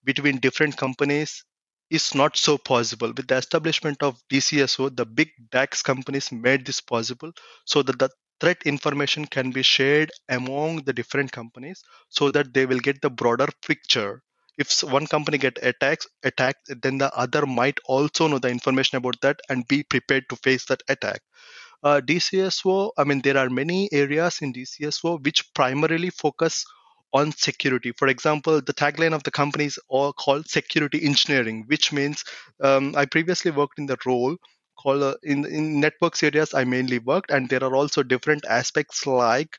between 0.03 0.39
different 0.39 0.75
companies 0.75 1.45
is 1.89 2.13
not 2.13 2.35
so 2.35 2.57
possible. 2.57 3.13
With 3.15 3.29
the 3.29 3.37
establishment 3.37 4.03
of 4.03 4.21
DCSO, 4.29 4.97
the 4.97 5.05
big 5.05 5.29
DAX 5.49 5.81
companies 5.81 6.29
made 6.29 6.65
this 6.65 6.81
possible 6.81 7.31
so 7.63 7.83
that 7.83 7.97
the 7.97 8.09
threat 8.39 8.57
information 8.65 9.25
can 9.25 9.51
be 9.51 9.63
shared 9.63 10.11
among 10.29 10.83
the 10.83 10.93
different 10.93 11.31
companies 11.31 11.83
so 12.09 12.31
that 12.31 12.53
they 12.53 12.65
will 12.65 12.79
get 12.79 13.01
the 13.01 13.09
broader 13.09 13.47
picture. 13.65 14.21
If 14.57 14.83
one 14.83 15.07
company 15.07 15.37
get 15.37 15.57
attacked 15.63 16.07
attacked 16.23 16.69
then 16.81 16.97
the 16.97 17.13
other 17.15 17.45
might 17.45 17.79
also 17.85 18.27
know 18.27 18.39
the 18.39 18.49
information 18.49 18.97
about 18.97 19.19
that 19.21 19.39
and 19.49 19.67
be 19.67 19.83
prepared 19.83 20.25
to 20.29 20.35
face 20.35 20.65
that 20.65 20.83
attack. 20.89 21.21
Uh, 21.81 22.01
dcso 22.01 22.91
i 22.97 23.03
mean 23.05 23.21
there 23.21 23.37
are 23.37 23.49
many 23.49 23.87
areas 23.93 24.39
in 24.41 24.51
dcso 24.51 25.23
which 25.23 25.53
primarily 25.53 26.09
focus 26.09 26.65
on 27.13 27.31
security. 27.31 27.91
For 27.93 28.07
example 28.09 28.61
the 28.61 28.73
tagline 28.73 29.13
of 29.13 29.23
the 29.23 29.31
company 29.31 29.65
is 29.65 29.79
all 29.87 30.11
called 30.13 30.47
security 30.49 31.05
engineering 31.05 31.63
which 31.67 31.91
means 31.93 32.23
um, 32.61 32.93
i 32.97 33.05
previously 33.05 33.51
worked 33.51 33.79
in 33.79 33.85
the 33.85 33.97
role 34.05 34.35
called 34.81 35.03
uh, 35.03 35.15
in 35.23 35.45
in 35.45 35.79
networks 35.79 36.23
areas 36.23 36.53
I 36.53 36.63
mainly 36.63 36.99
worked, 36.99 37.31
and 37.31 37.49
there 37.49 37.63
are 37.63 37.75
also 37.75 38.03
different 38.03 38.45
aspects 38.45 39.05
like 39.05 39.57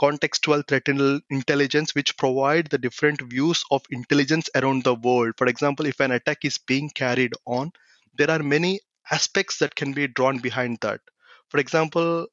contextual 0.00 0.66
threat 0.66 0.88
intelligence 1.30 1.94
which 1.94 2.16
provide 2.16 2.68
the 2.68 2.78
different 2.78 3.20
views 3.22 3.64
of 3.70 3.82
intelligence 3.90 4.48
around 4.56 4.84
the 4.84 4.94
world. 4.94 5.34
For 5.38 5.46
example 5.46 5.86
if 5.86 6.00
an 6.00 6.10
attack 6.12 6.44
is 6.44 6.58
being 6.58 6.90
carried 6.90 7.32
on 7.46 7.72
there 8.16 8.30
are 8.30 8.42
many 8.42 8.80
aspects 9.10 9.58
that 9.58 9.74
can 9.74 9.92
be 9.92 10.08
drawn 10.08 10.38
behind 10.38 10.78
that. 10.82 11.00
For 11.50 11.58
example 11.60 12.26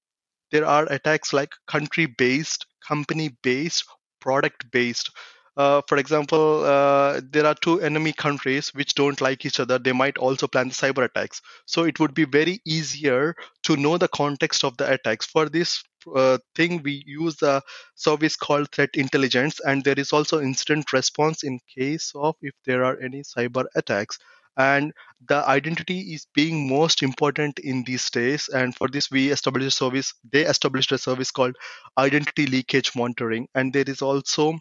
there 0.52 0.66
are 0.66 0.86
attacks 0.92 1.34
like 1.34 1.54
country 1.68 2.06
based 2.08 2.66
company 2.88 3.38
based 3.44 3.86
product 4.22 4.72
based 4.72 5.12
uh, 5.56 5.82
for 5.88 5.98
example, 5.98 6.64
uh, 6.64 7.22
there 7.32 7.46
are 7.46 7.56
two 7.56 7.80
enemy 7.82 8.12
countries 8.12 8.70
which 8.74 8.96
don't 8.96 9.22
like 9.22 9.46
each 9.46 9.60
other. 9.60 9.78
They 9.78 9.92
might 9.92 10.18
also 10.18 10.48
plan 10.48 10.70
the 10.70 10.74
cyber 10.74 11.06
attacks. 11.06 11.42
So 11.66 11.84
it 11.84 12.00
would 12.00 12.14
be 12.14 12.26
very 12.26 12.60
easier 12.66 13.36
to 13.64 13.78
know 13.78 13.98
the 13.98 14.08
context 14.08 14.64
of 14.64 14.76
the 14.78 14.92
attacks. 14.92 15.26
For 15.28 15.50
this 15.50 15.84
uh, 16.16 16.40
thing, 16.56 16.82
we 16.84 17.04
use 17.06 17.42
a 17.44 17.62
service 17.96 18.36
called 18.36 18.72
threat 18.72 18.90
intelligence, 18.96 19.60
and 19.60 19.84
there 19.84 20.00
is 20.00 20.12
also 20.12 20.42
incident 20.42 20.92
response 20.92 21.44
in 21.44 21.60
case 21.74 22.12
of 22.16 22.36
if 22.42 22.56
there 22.66 22.84
are 22.84 23.00
any 23.00 23.22
cyber 23.22 23.66
attacks 23.76 24.18
and 24.58 24.94
the 25.28 25.48
identity 25.48 26.14
is 26.14 26.28
being 26.36 26.70
most 26.70 27.02
important 27.02 27.58
in 27.60 27.84
these 27.86 28.08
days 28.12 28.50
and 28.50 28.76
for 28.76 28.88
this 28.88 29.10
we 29.10 29.32
established 29.32 29.66
a 29.68 29.72
service 29.72 30.14
they 30.32 30.46
established 30.46 30.92
a 30.92 30.98
service 30.98 31.32
called 31.32 31.56
identity 31.98 32.46
leakage 32.46 32.92
monitoring 32.96 33.48
and 33.56 33.74
there 33.74 33.86
is 33.88 34.02
also 34.04 34.54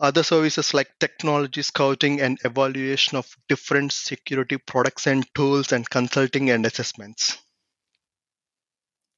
other 0.00 0.22
services 0.22 0.74
like 0.74 0.90
technology 0.98 1.62
scouting 1.62 2.20
and 2.20 2.38
evaluation 2.44 3.16
of 3.16 3.36
different 3.48 3.92
security 3.92 4.56
products 4.58 5.06
and 5.06 5.26
tools 5.34 5.72
and 5.72 5.88
consulting 5.88 6.50
and 6.50 6.66
assessments. 6.66 7.38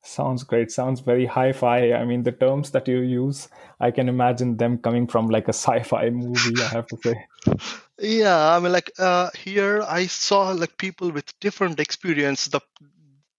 Sounds 0.03 0.45
great. 0.45 0.71
Sounds 0.71 1.01
very 1.01 1.27
hi 1.27 1.53
fi. 1.53 1.93
I 1.93 2.05
mean, 2.05 2.23
the 2.23 2.31
terms 2.31 2.71
that 2.71 2.87
you 2.87 3.01
use, 3.01 3.49
I 3.81 3.91
can 3.91 4.09
imagine 4.09 4.57
them 4.57 4.79
coming 4.79 5.09
from 5.09 5.29
like 5.29 5.49
a 5.49 5.53
sci 5.53 5.83
fi 5.83 6.11
movie, 6.11 6.63
I 6.63 6.69
have 6.69 6.87
to 6.89 6.97
say. 7.03 7.27
Yeah, 7.99 8.55
I 8.55 8.61
mean, 8.61 8.73
like 8.73 8.91
uh, 8.99 9.31
here 9.35 9.83
I 9.83 10.07
saw 10.07 10.51
like 10.51 10.77
people 10.77 11.11
with 11.11 11.33
different 11.41 11.81
experience. 11.81 12.45
The 12.47 12.61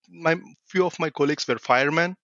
my 0.09 0.37
few 0.65 0.83
of 0.83 0.99
my 0.99 1.11
colleagues 1.11 1.47
were 1.47 1.59
firemen, 1.59 2.15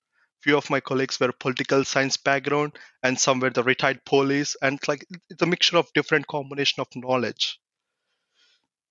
few 0.43 0.57
of 0.57 0.69
my 0.69 0.79
colleagues 0.81 1.19
were 1.19 1.31
political 1.31 1.85
science 1.85 2.17
background 2.17 2.77
and 3.01 3.17
some 3.17 3.39
were 3.39 3.49
the 3.49 3.63
retired 3.63 4.03
police 4.05 4.55
and 4.61 4.79
like 4.87 5.05
it's 5.29 5.41
a 5.41 5.45
mixture 5.45 5.77
of 5.77 5.93
different 5.93 6.27
combination 6.27 6.81
of 6.81 6.87
knowledge. 6.95 7.59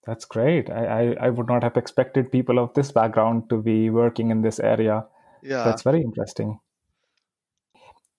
That's 0.06 0.25
great. 0.25 0.68
I, 0.71 0.85
I, 0.85 1.26
I 1.26 1.30
would 1.30 1.47
not 1.47 1.62
have 1.62 1.76
expected 1.76 2.32
people 2.32 2.59
of 2.59 2.75
this 2.75 2.90
background 2.90 3.49
to 3.50 3.62
be 3.62 3.90
working 3.90 4.30
in 4.30 4.42
this 4.42 4.59
area. 4.59 5.04
Yeah. 5.42 5.64
That's 5.64 5.82
very 5.82 6.00
interesting. 6.00 6.59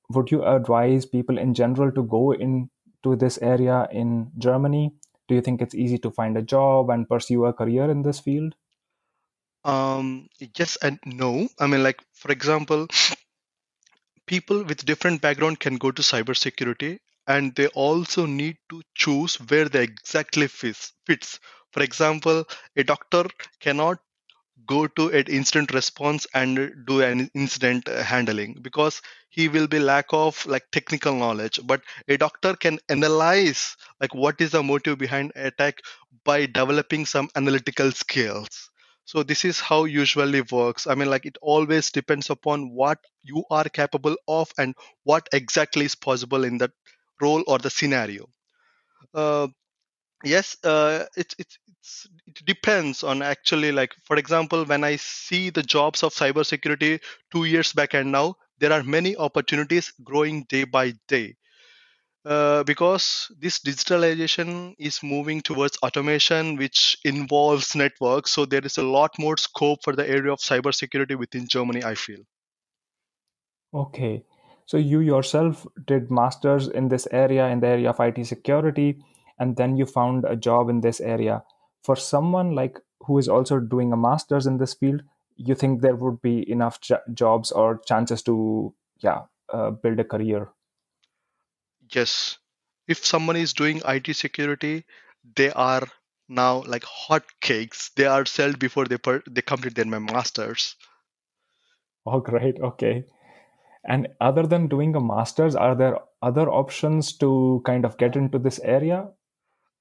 Would 0.09 0.31
you 0.31 0.45
advise 0.45 1.05
people 1.05 1.37
in 1.37 1.53
general 1.53 1.91
to 1.91 2.03
go 2.03 2.31
into 2.31 3.15
this 3.17 3.37
area 3.39 3.87
in 3.91 4.31
germany? 4.37 4.93
Do 5.27 5.35
you 5.35 5.41
think 5.41 5.61
it's 5.61 5.75
easy 5.75 5.97
to 5.99 6.11
find 6.11 6.37
a 6.37 6.41
job 6.41 6.89
and 6.89 7.09
pursue 7.09 7.45
a 7.45 7.53
career 7.53 7.89
in 7.89 8.03
this 8.03 8.19
field? 8.19 8.55
Um 9.65 10.27
yes 10.57 10.77
and 10.81 10.99
no. 11.05 11.47
I 11.59 11.67
mean 11.67 11.83
like 11.83 12.01
for 12.13 12.31
example 12.31 12.87
people 14.27 14.63
with 14.63 14.85
different 14.85 15.21
background 15.21 15.59
can 15.59 15.75
go 15.77 15.91
to 15.91 16.01
cybersecurity 16.01 16.99
and 17.27 17.55
they 17.55 17.67
also 17.69 18.25
need 18.25 18.57
to 18.69 18.81
choose 18.95 19.35
where 19.35 19.69
they 19.69 19.83
exactly 19.83 20.47
fits, 20.47 20.93
fits. 21.07 21.39
For 21.71 21.83
example, 21.83 22.45
a 22.75 22.83
doctor 22.83 23.25
cannot 23.59 23.99
go 24.67 24.87
to 24.87 25.09
an 25.09 25.25
incident 25.27 25.73
response 25.73 26.27
and 26.33 26.85
do 26.85 27.01
an 27.01 27.29
incident 27.33 27.87
handling 27.87 28.57
because 28.61 29.01
he 29.29 29.47
will 29.47 29.67
be 29.67 29.79
lack 29.79 30.05
of 30.11 30.45
like 30.45 30.63
technical 30.71 31.15
knowledge 31.15 31.59
but 31.65 31.81
a 32.07 32.17
doctor 32.17 32.55
can 32.55 32.79
analyze 32.89 33.75
like 34.01 34.13
what 34.15 34.39
is 34.41 34.51
the 34.51 34.63
motive 34.63 34.97
behind 34.97 35.31
attack 35.35 35.79
by 36.25 36.45
developing 36.45 37.05
some 37.05 37.29
analytical 37.35 37.91
skills 37.91 38.69
so 39.05 39.23
this 39.23 39.45
is 39.45 39.59
how 39.59 39.85
usually 39.85 40.41
works. 40.51 40.87
I 40.87 40.95
mean 40.95 41.09
like 41.09 41.25
it 41.25 41.37
always 41.41 41.91
depends 41.91 42.29
upon 42.29 42.71
what 42.71 42.99
you 43.21 43.43
are 43.49 43.65
capable 43.65 44.15
of 44.27 44.51
and 44.57 44.75
what 45.03 45.27
exactly 45.33 45.85
is 45.85 45.95
possible 45.95 46.43
in 46.43 46.57
that 46.59 46.71
role 47.21 47.43
or 47.47 47.59
the 47.59 47.69
scenario. 47.69 48.27
Uh, 49.13 49.47
yes 50.23 50.57
uh, 50.63 51.05
it, 51.17 51.33
it, 51.39 51.47
it 52.27 52.45
depends 52.45 53.03
on 53.03 53.21
actually 53.21 53.71
like 53.71 53.93
for 54.05 54.17
example 54.17 54.65
when 54.65 54.83
i 54.83 54.95
see 54.95 55.49
the 55.49 55.63
jobs 55.63 56.03
of 56.03 56.13
cybersecurity 56.13 56.99
two 57.31 57.45
years 57.45 57.73
back 57.73 57.93
and 57.93 58.11
now 58.11 58.35
there 58.59 58.71
are 58.73 58.83
many 58.83 59.15
opportunities 59.17 59.93
growing 60.03 60.43
day 60.49 60.63
by 60.63 60.93
day 61.07 61.35
Uh, 62.25 62.63
because 62.63 63.29
this 63.37 63.59
digitalization 63.59 64.73
is 64.79 65.03
moving 65.03 65.41
towards 65.41 65.77
automation, 65.83 66.55
which 66.55 66.97
involves 67.03 67.75
networks. 67.75 68.31
So 68.31 68.45
there 68.45 68.65
is 68.65 68.77
a 68.77 68.83
lot 68.83 69.11
more 69.19 69.35
scope 69.35 69.83
for 69.83 69.93
the 69.93 70.09
area 70.09 70.31
of 70.31 70.39
cybersecurity 70.39 71.17
within 71.17 71.47
Germany. 71.49 71.83
I 71.83 71.95
feel. 71.95 72.19
Okay. 73.73 74.23
So 74.65 74.77
you 74.77 75.01
yourself 75.01 75.67
did 75.85 76.09
masters 76.09 76.69
in 76.69 76.87
this 76.87 77.07
area, 77.11 77.47
in 77.47 77.59
the 77.59 77.67
area 77.67 77.89
of 77.89 77.99
IT 77.99 78.25
security, 78.25 79.03
and 79.37 79.57
then 79.57 79.75
you 79.75 79.85
found 79.85 80.23
a 80.23 80.37
job 80.37 80.69
in 80.69 80.79
this 80.79 81.01
area. 81.01 81.43
For 81.83 81.97
someone 81.97 82.55
like 82.55 82.79
who 83.01 83.17
is 83.17 83.27
also 83.27 83.59
doing 83.59 83.91
a 83.91 83.97
masters 83.97 84.47
in 84.47 84.57
this 84.57 84.73
field, 84.73 85.01
you 85.35 85.55
think 85.55 85.81
there 85.81 85.95
would 85.95 86.21
be 86.21 86.49
enough 86.49 86.79
j- 86.79 86.95
jobs 87.13 87.51
or 87.51 87.81
chances 87.85 88.21
to, 88.23 88.73
yeah, 88.99 89.23
uh, 89.51 89.71
build 89.71 89.99
a 89.99 90.05
career? 90.05 90.49
Yes, 91.93 92.37
if 92.87 93.05
someone 93.05 93.35
is 93.35 93.53
doing 93.53 93.81
IT 93.85 94.13
security, 94.13 94.85
they 95.35 95.51
are 95.51 95.87
now 96.27 96.63
like 96.63 96.83
hot 96.83 97.23
cakes. 97.41 97.91
They 97.95 98.05
are 98.05 98.25
sold 98.25 98.59
before 98.59 98.85
they 98.85 98.97
per- 98.97 99.23
they 99.29 99.41
complete 99.41 99.75
their 99.75 99.85
masters. 99.85 100.75
Oh, 102.05 102.19
great. 102.19 102.59
Okay. 102.59 103.05
And 103.85 104.07
other 104.21 104.43
than 104.43 104.67
doing 104.67 104.95
a 104.95 105.01
master's, 105.01 105.55
are 105.55 105.75
there 105.75 105.99
other 106.21 106.49
options 106.49 107.17
to 107.17 107.61
kind 107.65 107.85
of 107.85 107.97
get 107.97 108.15
into 108.15 108.39
this 108.39 108.59
area? 108.59 109.09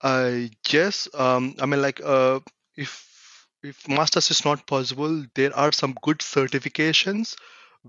Uh, 0.00 0.48
yes. 0.68 1.08
Um, 1.14 1.54
I 1.60 1.66
mean, 1.66 1.80
like, 1.80 2.00
uh, 2.04 2.40
if 2.76 3.46
if 3.62 3.88
masters 3.88 4.30
is 4.30 4.44
not 4.44 4.66
possible, 4.66 5.24
there 5.36 5.56
are 5.56 5.70
some 5.70 5.94
good 6.02 6.18
certifications 6.18 7.36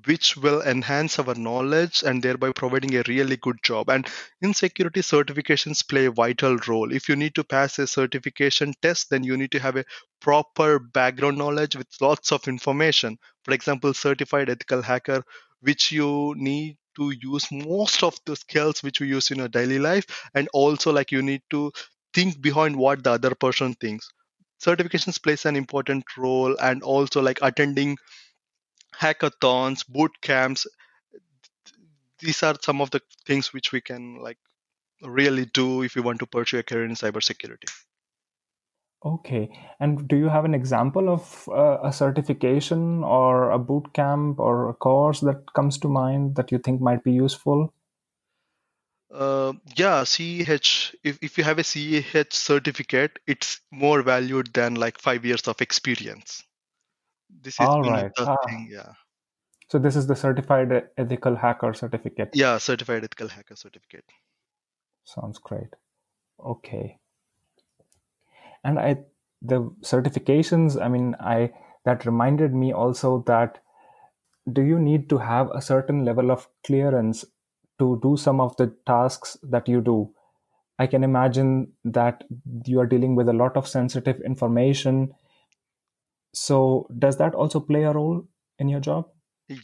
which 0.05 0.35
will 0.37 0.61
enhance 0.61 1.19
our 1.19 1.35
knowledge 1.35 2.03
and 2.03 2.21
thereby 2.21 2.51
providing 2.51 2.95
a 2.95 3.03
really 3.07 3.37
good 3.37 3.57
job. 3.63 3.89
And 3.89 4.07
in 4.41 4.53
security, 4.53 5.01
certifications 5.01 5.87
play 5.87 6.05
a 6.05 6.11
vital 6.11 6.57
role. 6.67 6.91
If 6.93 7.09
you 7.09 7.15
need 7.15 7.35
to 7.35 7.43
pass 7.43 7.79
a 7.79 7.87
certification 7.87 8.73
test, 8.81 9.09
then 9.09 9.23
you 9.23 9.37
need 9.37 9.51
to 9.51 9.59
have 9.59 9.75
a 9.77 9.85
proper 10.21 10.79
background 10.79 11.37
knowledge 11.37 11.75
with 11.75 11.87
lots 12.01 12.31
of 12.31 12.47
information. 12.47 13.17
For 13.45 13.53
example, 13.53 13.93
certified 13.93 14.49
ethical 14.49 14.81
hacker, 14.81 15.23
which 15.61 15.91
you 15.91 16.33
need 16.37 16.77
to 16.97 17.11
use 17.21 17.51
most 17.51 18.03
of 18.03 18.15
the 18.25 18.35
skills 18.35 18.83
which 18.83 18.99
we 18.99 19.07
use 19.07 19.31
in 19.31 19.41
our 19.41 19.47
daily 19.47 19.79
life 19.79 20.05
and 20.35 20.47
also 20.53 20.91
like 20.91 21.11
you 21.11 21.21
need 21.23 21.41
to 21.49 21.71
think 22.13 22.39
behind 22.41 22.75
what 22.75 23.03
the 23.03 23.11
other 23.11 23.33
person 23.33 23.73
thinks 23.73 24.07
certifications 24.63 25.21
plays 25.21 25.45
an 25.45 25.55
important 25.55 26.03
role 26.17 26.55
and 26.61 26.81
also 26.83 27.21
like 27.21 27.39
attending 27.41 27.97
hackathons 28.99 29.85
boot 29.87 30.11
camps 30.21 30.67
these 32.19 32.41
are 32.43 32.55
some 32.61 32.81
of 32.81 32.91
the 32.91 33.01
things 33.25 33.53
which 33.53 33.71
we 33.71 33.81
can 33.81 34.21
like 34.21 34.37
really 35.01 35.45
do 35.45 35.83
if 35.83 35.95
you 35.95 36.03
want 36.03 36.19
to 36.19 36.25
pursue 36.25 36.59
a 36.59 36.63
career 36.63 36.85
in 36.85 36.95
cybersecurity 36.95 37.69
Okay. 39.05 39.49
And 39.79 40.07
do 40.07 40.15
you 40.15 40.29
have 40.29 40.45
an 40.45 40.53
example 40.53 41.09
of 41.09 41.47
uh, 41.49 41.79
a 41.83 41.91
certification 41.91 43.03
or 43.03 43.51
a 43.51 43.59
boot 43.59 43.93
camp 43.93 44.39
or 44.39 44.69
a 44.69 44.73
course 44.73 45.19
that 45.21 45.53
comes 45.53 45.77
to 45.79 45.89
mind 45.89 46.35
that 46.35 46.51
you 46.51 46.57
think 46.57 46.79
might 46.79 47.03
be 47.03 47.11
useful? 47.11 47.73
uh, 49.13 49.53
yeah 49.75 50.03
ceh 50.03 50.93
if, 51.03 51.19
if 51.21 51.37
you 51.37 51.43
have 51.43 51.59
a 51.59 51.63
ceh 51.63 52.33
certificate 52.33 53.19
it's 53.27 53.61
more 53.71 54.01
valued 54.01 54.53
than 54.53 54.75
like 54.75 54.97
five 54.97 55.25
years 55.25 55.47
of 55.47 55.61
experience 55.61 56.43
this 57.41 57.59
is 57.59 57.67
All 57.67 57.81
right. 57.83 58.11
the 58.17 58.25
Ah, 58.25 58.37
thing 58.47 58.67
yeah 58.71 58.93
so 59.69 59.79
this 59.79 59.95
is 59.95 60.07
the 60.07 60.15
certified 60.15 60.71
ethical 60.97 61.35
hacker 61.35 61.73
certificate. 61.73 62.29
yeah 62.33 62.57
certified 62.57 63.03
ethical 63.03 63.27
hacker 63.27 63.55
certificate 63.55 64.05
Sounds 65.05 65.37
great. 65.37 65.75
Okay. 66.39 66.97
And 68.63 68.79
I 68.79 69.03
the 69.41 69.61
certifications, 69.81 70.81
I 70.81 70.87
mean, 70.87 71.15
I 71.19 71.51
that 71.85 72.05
reminded 72.05 72.53
me 72.53 72.71
also 72.71 73.23
that 73.27 73.59
do 74.51 74.61
you 74.61 74.79
need 74.79 75.09
to 75.09 75.17
have 75.17 75.49
a 75.51 75.61
certain 75.61 76.03
level 76.05 76.31
of 76.31 76.47
clearance 76.65 77.25
to 77.79 77.99
do 78.01 78.15
some 78.17 78.39
of 78.39 78.55
the 78.57 78.67
tasks 78.85 79.37
that 79.43 79.67
you 79.67 79.81
do? 79.81 80.13
I 80.79 80.87
can 80.87 81.03
imagine 81.03 81.73
that 81.85 82.23
you 82.65 82.79
are 82.79 82.85
dealing 82.87 83.15
with 83.15 83.29
a 83.29 83.33
lot 83.33 83.57
of 83.57 83.67
sensitive 83.67 84.21
information. 84.21 85.13
So, 86.33 86.87
does 86.97 87.17
that 87.17 87.35
also 87.35 87.59
play 87.59 87.83
a 87.83 87.91
role 87.91 88.27
in 88.59 88.69
your 88.69 88.79
job? 88.79 89.07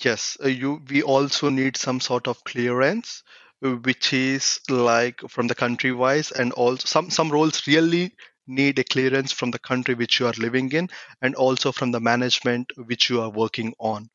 Yes, 0.05 0.37
uh, 0.43 0.47
you 0.47 0.81
we 0.89 1.01
also 1.01 1.49
need 1.49 1.75
some 1.75 1.99
sort 1.99 2.27
of 2.27 2.43
clearance, 2.43 3.23
which 3.61 4.13
is 4.13 4.59
like 4.69 5.19
from 5.29 5.47
the 5.47 5.55
country 5.55 5.91
wise, 5.91 6.31
and 6.31 6.53
also 6.53 6.85
some 6.85 7.09
some 7.09 7.29
roles 7.29 7.67
really 7.67 8.15
need 8.47 8.79
a 8.79 8.83
clearance 8.83 9.31
from 9.31 9.51
the 9.51 9.59
country 9.59 9.95
which 9.95 10.19
you 10.19 10.27
are 10.27 10.33
living 10.37 10.71
in, 10.71 10.89
and 11.21 11.35
also 11.35 11.71
from 11.71 11.91
the 11.91 11.99
management 11.99 12.71
which 12.77 13.09
you 13.09 13.21
are 13.21 13.29
working 13.29 13.73
on. 13.79 14.09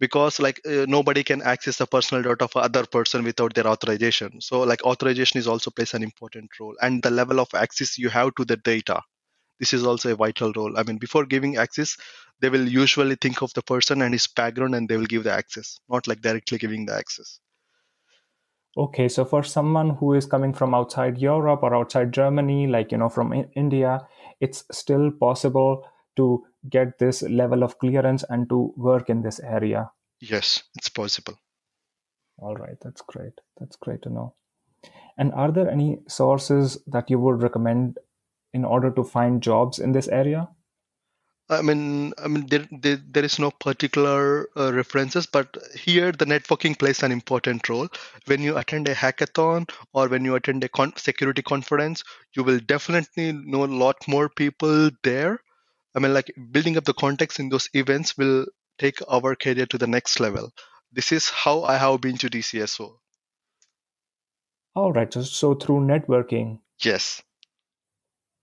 Because 0.00 0.38
like 0.40 0.60
uh, 0.66 0.86
nobody 0.88 1.24
can 1.24 1.42
access 1.42 1.78
the 1.78 1.86
personal 1.86 2.22
data 2.22 2.44
of 2.44 2.56
other 2.56 2.86
person 2.86 3.24
without 3.24 3.54
their 3.54 3.66
authorization. 3.66 4.40
So 4.40 4.60
like 4.60 4.84
authorization 4.84 5.38
is 5.38 5.48
also 5.48 5.70
plays 5.70 5.94
an 5.94 6.02
important 6.02 6.50
role, 6.60 6.76
and 6.80 7.02
the 7.02 7.10
level 7.10 7.40
of 7.40 7.48
access 7.54 7.98
you 7.98 8.08
have 8.10 8.34
to 8.36 8.44
the 8.44 8.56
data 8.56 9.02
this 9.58 9.72
is 9.72 9.84
also 9.84 10.12
a 10.12 10.16
vital 10.16 10.52
role 10.52 10.78
i 10.78 10.82
mean 10.82 10.98
before 10.98 11.24
giving 11.24 11.56
access 11.56 11.96
they 12.40 12.48
will 12.48 12.68
usually 12.68 13.16
think 13.16 13.42
of 13.42 13.52
the 13.54 13.62
person 13.62 14.02
and 14.02 14.14
his 14.14 14.26
background 14.26 14.74
and 14.74 14.88
they 14.88 14.96
will 14.96 15.06
give 15.06 15.24
the 15.24 15.32
access 15.32 15.80
not 15.88 16.06
like 16.06 16.20
directly 16.20 16.58
giving 16.58 16.86
the 16.86 16.94
access 16.94 17.40
Okay, 18.76 19.08
so 19.08 19.24
for 19.24 19.42
someone 19.42 19.90
who 19.90 20.14
is 20.14 20.24
coming 20.26 20.52
from 20.52 20.72
outside 20.72 21.18
Europe 21.18 21.64
or 21.64 21.74
outside 21.74 22.12
Germany, 22.12 22.68
like, 22.68 22.92
you 22.92 22.98
know, 22.98 23.08
from 23.08 23.32
India, 23.56 24.06
it's 24.40 24.64
still 24.70 25.10
possible 25.10 25.84
to 26.14 26.44
get 26.68 26.98
this 26.98 27.22
level 27.22 27.64
of 27.64 27.78
clearance 27.78 28.24
and 28.28 28.48
to 28.48 28.72
work 28.76 29.10
in 29.10 29.22
this 29.22 29.40
area. 29.40 29.90
yes 30.20 30.62
it's 30.76 30.88
possible 30.88 31.38
All 32.38 32.54
right, 32.56 32.76
that's 32.80 33.02
great. 33.02 33.40
That's 33.58 33.76
great 33.76 34.02
to 34.02 34.10
know. 34.10 34.34
And 35.16 35.32
are 35.32 35.50
there 35.50 35.68
any 35.68 35.98
sources 36.06 36.78
that 36.86 37.10
you 37.10 37.18
would 37.18 37.42
recommend 37.42 37.98
in 38.52 38.64
order 38.64 38.90
to 38.90 39.04
find 39.04 39.42
jobs 39.42 39.78
in 39.78 39.92
this 39.92 40.08
area? 40.08 40.48
i 41.50 41.62
mean 41.62 42.12
i 42.22 42.28
mean 42.28 42.44
there 42.48 42.66
there, 42.70 42.98
there 43.12 43.24
is 43.24 43.38
no 43.38 43.50
particular 43.50 44.50
uh, 44.54 44.70
references 44.70 45.24
but 45.24 45.56
here 45.74 46.12
the 46.12 46.26
networking 46.26 46.78
plays 46.78 47.02
an 47.02 47.10
important 47.10 47.70
role 47.70 47.88
when 48.26 48.42
you 48.42 48.58
attend 48.58 48.86
a 48.86 48.94
hackathon 48.94 49.66
or 49.94 50.08
when 50.08 50.26
you 50.26 50.34
attend 50.34 50.62
a 50.62 50.68
con- 50.68 50.92
security 50.96 51.40
conference 51.40 52.04
you 52.36 52.44
will 52.44 52.60
definitely 52.74 53.32
know 53.32 53.64
a 53.64 53.76
lot 53.84 53.96
more 54.06 54.28
people 54.28 54.90
there 55.02 55.40
I 55.94 56.00
mean, 56.00 56.14
like 56.14 56.32
building 56.52 56.76
up 56.76 56.84
the 56.84 56.94
context 56.94 57.40
in 57.40 57.48
those 57.48 57.68
events 57.74 58.16
will 58.16 58.46
take 58.78 59.00
our 59.08 59.34
career 59.34 59.66
to 59.66 59.78
the 59.78 59.88
next 59.88 60.20
level. 60.20 60.52
This 60.92 61.10
is 61.10 61.28
how 61.28 61.64
I 61.64 61.76
have 61.76 62.00
been 62.00 62.16
to 62.18 62.30
DCSO. 62.30 62.94
All 64.76 64.92
right, 64.92 65.12
so, 65.12 65.22
so 65.22 65.54
through 65.54 65.80
networking. 65.80 66.60
Yes. 66.84 67.20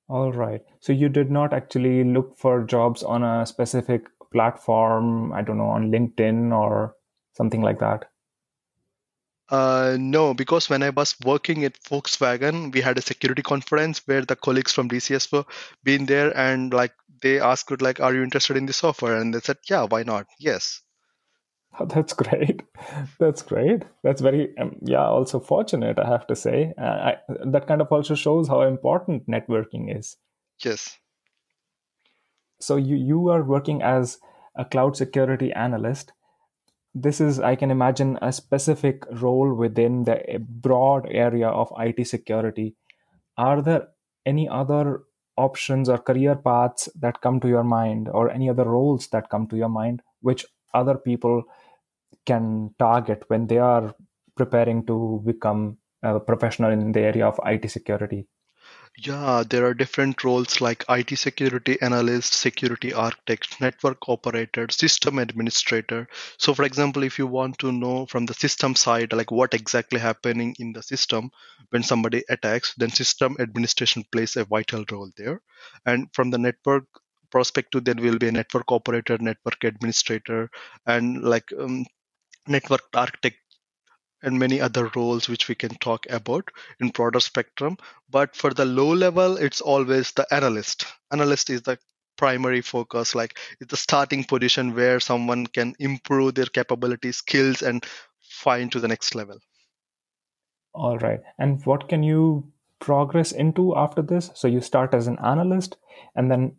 All 0.08 0.32
right. 0.32 0.62
So 0.80 0.94
you 0.94 1.10
did 1.10 1.32
not 1.32 1.54
actually 1.54 2.04
look 2.04 2.38
for 2.38 2.64
jobs 2.64 3.02
on 3.04 3.24
a 3.24 3.46
specific 3.46 4.08
platform, 4.32 5.34
I 5.34 5.42
don't 5.42 5.58
know, 5.58 5.70
on 5.70 5.92
LinkedIn 5.92 6.52
or 6.54 6.96
something 7.34 7.62
like 7.62 7.80
that. 7.80 8.10
Uh, 9.50 9.96
no, 10.00 10.34
because 10.34 10.70
when 10.70 10.82
I 10.82 10.90
was 10.90 11.16
working 11.24 11.66
at 11.66 11.82
Volkswagen, 11.84 12.74
we 12.74 12.82
had 12.82 12.98
a 12.98 13.02
security 13.02 13.44
conference 13.44 14.02
where 14.08 14.26
the 14.26 14.36
colleagues 14.36 14.74
from 14.74 14.90
DCS 14.90 15.32
were 15.32 15.46
been 15.84 16.06
there 16.08 16.36
and 16.36 16.74
like 16.74 16.94
they 17.22 17.40
asked 17.40 17.82
like, 17.82 18.00
are 18.00 18.14
you 18.14 18.24
interested 18.24 18.58
in 18.58 18.66
the 18.66 18.74
software? 18.74 19.18
And 19.18 19.34
they 19.34 19.40
said, 19.40 19.58
yeah, 19.70 19.84
why 19.84 20.04
not? 20.04 20.28
Yes. 20.40 20.82
Oh, 21.80 21.86
that's 21.94 22.14
great. 22.14 22.64
That's 23.20 23.42
great. 23.42 23.84
That's 24.04 24.22
very, 24.22 24.58
um, 24.58 24.78
yeah, 24.82 25.06
also 25.06 25.40
fortunate, 25.40 26.00
I 26.00 26.08
have 26.08 26.28
to 26.28 26.36
say. 26.36 26.74
Uh, 26.78 26.84
I, 26.84 27.16
that 27.46 27.68
kind 27.68 27.82
of 27.82 27.92
also 27.92 28.16
shows 28.16 28.48
how 28.48 28.62
important 28.62 29.28
networking 29.28 29.96
is. 29.96 30.18
Yes. 30.64 30.98
So 32.60 32.78
you, 32.78 32.96
you 32.96 33.30
are 33.30 33.44
working 33.44 33.82
as 33.82 34.20
a 34.56 34.66
cloud 34.66 34.96
security 34.96 35.52
analyst. 35.52 36.14
This 36.94 37.20
is, 37.20 37.40
I 37.40 37.56
can 37.56 37.72
imagine, 37.72 38.18
a 38.22 38.32
specific 38.32 39.04
role 39.12 39.54
within 39.54 40.06
the 40.06 40.40
broad 40.40 41.08
area 41.10 41.50
of 41.50 41.74
IT 41.78 42.08
security. 42.08 42.76
Are 43.38 43.62
there 43.62 43.90
any 44.26 44.48
other 44.48 45.04
options 45.38 45.90
or 45.90 45.98
career 45.98 46.36
paths 46.36 46.88
that 46.96 47.20
come 47.20 47.42
to 47.42 47.50
your 47.50 47.64
mind 47.64 48.08
or 48.08 48.32
any 48.32 48.50
other 48.50 48.64
roles 48.64 49.08
that 49.10 49.30
come 49.30 49.46
to 49.48 49.58
your 49.58 49.68
mind 49.68 50.02
which 50.22 50.46
other 50.74 50.96
people 50.96 51.44
can 52.26 52.74
target 52.80 53.24
when 53.28 53.48
they 53.48 53.58
are 53.58 53.94
preparing 54.36 54.86
to 54.86 55.22
become 55.26 55.78
a 56.04 56.20
professional 56.20 56.72
in 56.72 56.92
the 56.92 57.02
area 57.02 57.28
of 57.28 57.40
IT 57.46 57.70
security? 57.70 58.28
Yeah, 58.98 59.44
there 59.50 59.66
are 59.66 59.74
different 59.74 60.24
roles 60.24 60.62
like 60.62 60.86
IT 60.88 61.18
security 61.18 61.78
analyst, 61.82 62.34
security 62.34 62.94
architect, 62.94 63.60
network 63.60 64.08
operator, 64.08 64.68
system 64.72 65.20
administrator. 65.20 66.08
So, 66.38 66.54
for 66.54 66.64
example, 66.64 67.04
if 67.04 67.20
you 67.20 67.28
want 67.28 67.58
to 67.60 67.74
know 67.74 68.06
from 68.06 68.26
the 68.26 68.34
system 68.34 68.74
side, 68.74 69.12
like 69.12 69.32
what 69.32 69.54
exactly 69.54 70.00
happening 70.00 70.56
in 70.60 70.72
the 70.72 70.82
system 70.82 71.30
when 71.72 71.84
somebody 71.84 72.24
attacks, 72.30 72.74
then 72.78 72.90
system 72.90 73.36
administration 73.40 74.06
plays 74.14 74.38
a 74.38 74.46
vital 74.46 74.86
role 74.90 75.12
there. 75.18 75.42
And 75.86 76.08
from 76.14 76.32
the 76.32 76.38
network 76.38 76.86
perspective, 77.32 77.84
there 77.84 77.96
will 77.96 78.18
be 78.18 78.30
a 78.30 78.32
network 78.32 78.72
operator, 78.72 79.18
network 79.18 79.62
administrator, 79.66 80.50
and 80.86 81.22
like 81.22 81.52
um, 81.60 81.86
network 82.48 82.82
architect 82.94 83.38
and 84.24 84.40
many 84.40 84.60
other 84.60 84.90
roles 84.96 85.30
which 85.30 85.48
we 85.48 85.56
can 85.56 85.76
talk 85.76 86.06
about 86.10 86.50
in 86.80 86.90
broader 86.90 87.20
spectrum. 87.20 87.78
But 88.10 88.36
for 88.36 88.54
the 88.54 88.66
low 88.66 88.94
level 88.94 89.38
it's 89.38 89.62
always 89.62 90.12
the 90.12 90.28
analyst. 90.34 90.86
Analyst 91.12 91.50
is 91.50 91.62
the 91.62 91.78
primary 92.18 92.62
focus 92.62 93.14
like 93.14 93.38
it's 93.60 93.72
the 93.72 93.78
starting 93.78 94.24
position 94.24 94.74
where 94.74 95.00
someone 95.00 95.46
can 95.46 95.76
improve 95.80 96.36
their 96.36 96.46
capabilities 96.46 97.18
skills 97.18 97.62
and 97.62 97.86
find 98.22 98.72
to 98.72 98.80
the 98.80 98.88
next 98.88 99.16
level. 99.16 99.38
All 100.74 100.98
right. 100.98 101.22
And 101.40 101.66
what 101.66 101.88
can 101.88 102.04
you 102.04 102.52
progress 102.80 103.32
into 103.32 103.76
after 103.76 104.02
this? 104.02 104.32
So 104.34 104.48
you 104.48 104.62
start 104.62 104.94
as 104.94 105.08
an 105.08 105.18
analyst 105.24 105.78
and 106.16 106.30
then 106.30 106.56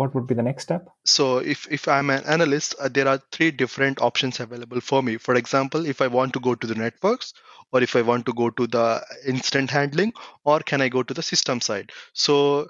what 0.00 0.14
would 0.14 0.26
be 0.26 0.34
the 0.34 0.42
next 0.42 0.62
step? 0.62 0.88
So 1.04 1.38
if, 1.38 1.66
if 1.70 1.86
I'm 1.86 2.08
an 2.08 2.24
analyst, 2.24 2.74
uh, 2.80 2.88
there 2.88 3.06
are 3.06 3.20
three 3.32 3.50
different 3.50 4.00
options 4.00 4.40
available 4.40 4.80
for 4.80 5.02
me. 5.02 5.18
For 5.18 5.34
example, 5.34 5.84
if 5.84 6.00
I 6.00 6.06
want 6.06 6.32
to 6.32 6.40
go 6.40 6.54
to 6.54 6.66
the 6.66 6.74
networks, 6.74 7.34
or 7.70 7.82
if 7.82 7.94
I 7.94 8.00
want 8.00 8.24
to 8.26 8.32
go 8.32 8.48
to 8.48 8.66
the 8.66 9.04
incident 9.26 9.70
handling, 9.70 10.14
or 10.44 10.60
can 10.60 10.80
I 10.80 10.88
go 10.88 11.02
to 11.02 11.12
the 11.12 11.22
system 11.22 11.60
side? 11.60 11.90
So 12.14 12.68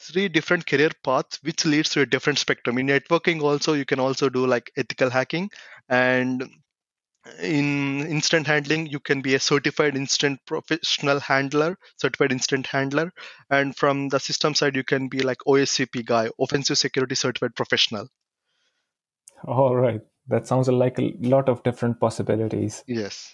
three 0.00 0.28
different 0.28 0.66
career 0.66 0.90
paths 1.04 1.38
which 1.42 1.64
leads 1.64 1.90
to 1.90 2.00
a 2.00 2.06
different 2.06 2.38
spectrum 2.38 2.78
in 2.78 2.86
networking 2.86 3.40
also 3.42 3.72
you 3.72 3.84
can 3.84 3.98
also 3.98 4.28
do 4.28 4.46
like 4.46 4.70
ethical 4.76 5.10
hacking 5.10 5.50
and 5.88 6.44
in 7.40 8.06
incident 8.06 8.46
handling 8.46 8.86
you 8.86 9.00
can 9.00 9.20
be 9.20 9.34
a 9.34 9.40
certified 9.40 9.96
incident 9.96 10.40
professional 10.46 11.20
handler 11.20 11.76
certified 11.96 12.32
incident 12.32 12.66
handler. 12.66 13.12
And 13.50 13.76
from 13.76 14.08
the 14.08 14.18
system 14.18 14.54
side 14.54 14.76
you 14.76 14.84
can 14.84 15.08
be 15.08 15.20
like 15.20 15.38
oscp 15.46 16.04
guy 16.04 16.28
offensive 16.40 16.78
security 16.78 17.14
certified 17.14 17.54
professional. 17.54 18.08
All 19.46 19.76
right. 19.76 20.00
That 20.28 20.46
sounds 20.46 20.68
like 20.68 20.98
a 20.98 21.14
lot 21.20 21.48
of 21.48 21.62
different 21.62 22.00
possibilities. 22.00 22.84
Yes. 22.86 23.32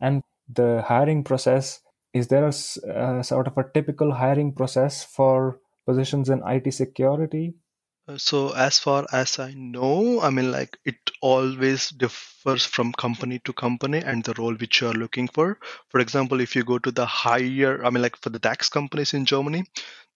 And 0.00 0.22
the 0.48 0.82
hiring 0.86 1.24
process 1.24 1.80
is 2.12 2.28
there 2.28 2.44
a, 2.44 3.18
a 3.18 3.24
sort 3.24 3.46
of 3.46 3.56
a 3.56 3.64
typical 3.72 4.12
hiring 4.12 4.52
process 4.52 5.04
for 5.04 5.60
positions 5.86 6.28
in 6.28 6.42
it 6.44 6.72
security? 6.72 7.54
uh, 7.54 7.69
so 8.16 8.50
as 8.52 8.78
far 8.78 9.06
as 9.12 9.38
I 9.38 9.52
know, 9.54 10.20
I 10.20 10.30
mean, 10.30 10.50
like 10.50 10.78
it 10.84 10.96
always 11.20 11.90
differs 11.90 12.64
from 12.64 12.92
company 12.92 13.38
to 13.44 13.52
company 13.52 13.98
and 13.98 14.24
the 14.24 14.34
role 14.38 14.54
which 14.54 14.80
you 14.80 14.88
are 14.88 14.94
looking 14.94 15.28
for. 15.28 15.58
For 15.88 16.00
example, 16.00 16.40
if 16.40 16.56
you 16.56 16.64
go 16.64 16.78
to 16.78 16.90
the 16.90 17.06
higher, 17.06 17.84
I 17.84 17.90
mean, 17.90 18.02
like 18.02 18.16
for 18.16 18.30
the 18.30 18.38
DAX 18.38 18.68
companies 18.68 19.14
in 19.14 19.24
Germany, 19.26 19.64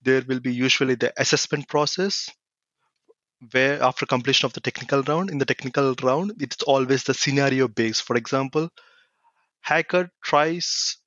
there 0.02 0.22
will 0.26 0.40
be 0.40 0.52
usually 0.54 0.94
the 0.94 1.12
assessment 1.20 1.68
process 1.68 2.30
where 3.52 3.80
after 3.80 4.06
completion 4.06 4.44
of 4.46 4.52
the 4.54 4.60
technical 4.60 5.02
round, 5.04 5.30
in 5.30 5.38
the 5.38 5.44
technical 5.44 5.94
round, 6.02 6.32
it's 6.40 6.62
always 6.64 7.04
the 7.04 7.14
scenario 7.14 7.68
based. 7.68 8.02
For 8.02 8.16
example, 8.16 8.70
hacker 9.62 10.10
tries 10.24 10.98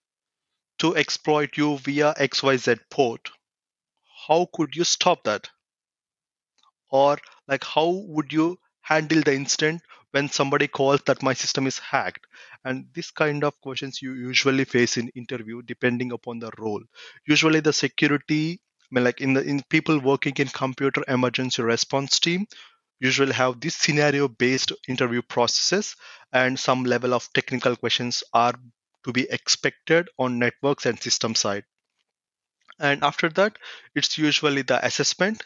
to 0.80 0.96
exploit 0.98 1.58
you 1.58 1.78
via 1.80 2.14
XYZ 2.18 2.80
port. 2.92 3.32
How 4.28 4.48
could 4.54 4.76
you 4.76 4.84
stop 4.84 5.24
that? 5.26 5.50
Or 6.90 7.18
like 7.48 7.64
how 7.64 7.90
would 8.08 8.32
you 8.32 8.58
handle 8.82 9.22
the 9.22 9.34
incident 9.34 9.82
when 10.12 10.30
somebody 10.30 10.68
calls 10.68 11.02
that 11.06 11.22
my 11.22 11.34
system 11.34 11.68
is 11.68 11.80
hacked? 11.80 12.26
And 12.64 12.86
this 12.94 13.12
kind 13.12 13.44
of 13.44 13.60
questions 13.62 14.02
you 14.02 14.14
usually 14.14 14.66
face 14.66 14.98
in 14.98 15.10
interview 15.10 15.62
depending 15.62 16.12
upon 16.12 16.40
the 16.40 16.52
role. 16.58 16.82
Usually 17.28 17.60
the 17.60 17.74
security 17.74 18.60
I 18.90 18.96
mean, 18.96 19.04
like 19.04 19.20
in 19.20 19.34
the 19.34 19.44
in 19.44 19.64
people 19.70 20.00
working 20.00 20.34
in 20.38 20.48
computer 20.48 21.04
emergency 21.10 21.62
response 21.62 22.20
team 22.20 22.46
usually 23.00 23.34
have 23.34 23.60
this 23.60 23.76
scenario 23.76 24.28
based 24.30 24.72
interview 24.88 25.22
processes 25.22 25.96
and 26.32 26.58
some 26.58 26.84
level 26.84 27.14
of 27.14 27.28
technical 27.34 27.76
questions 27.76 28.24
are 28.34 28.54
to 29.04 29.12
be 29.12 29.30
expected 29.30 30.08
on 30.18 30.40
networks 30.40 30.86
and 30.86 31.02
system 31.02 31.36
side. 31.36 31.66
And 32.80 33.04
after 33.04 33.28
that 33.30 33.58
it's 33.94 34.18
usually 34.18 34.62
the 34.62 34.84
assessment 34.86 35.46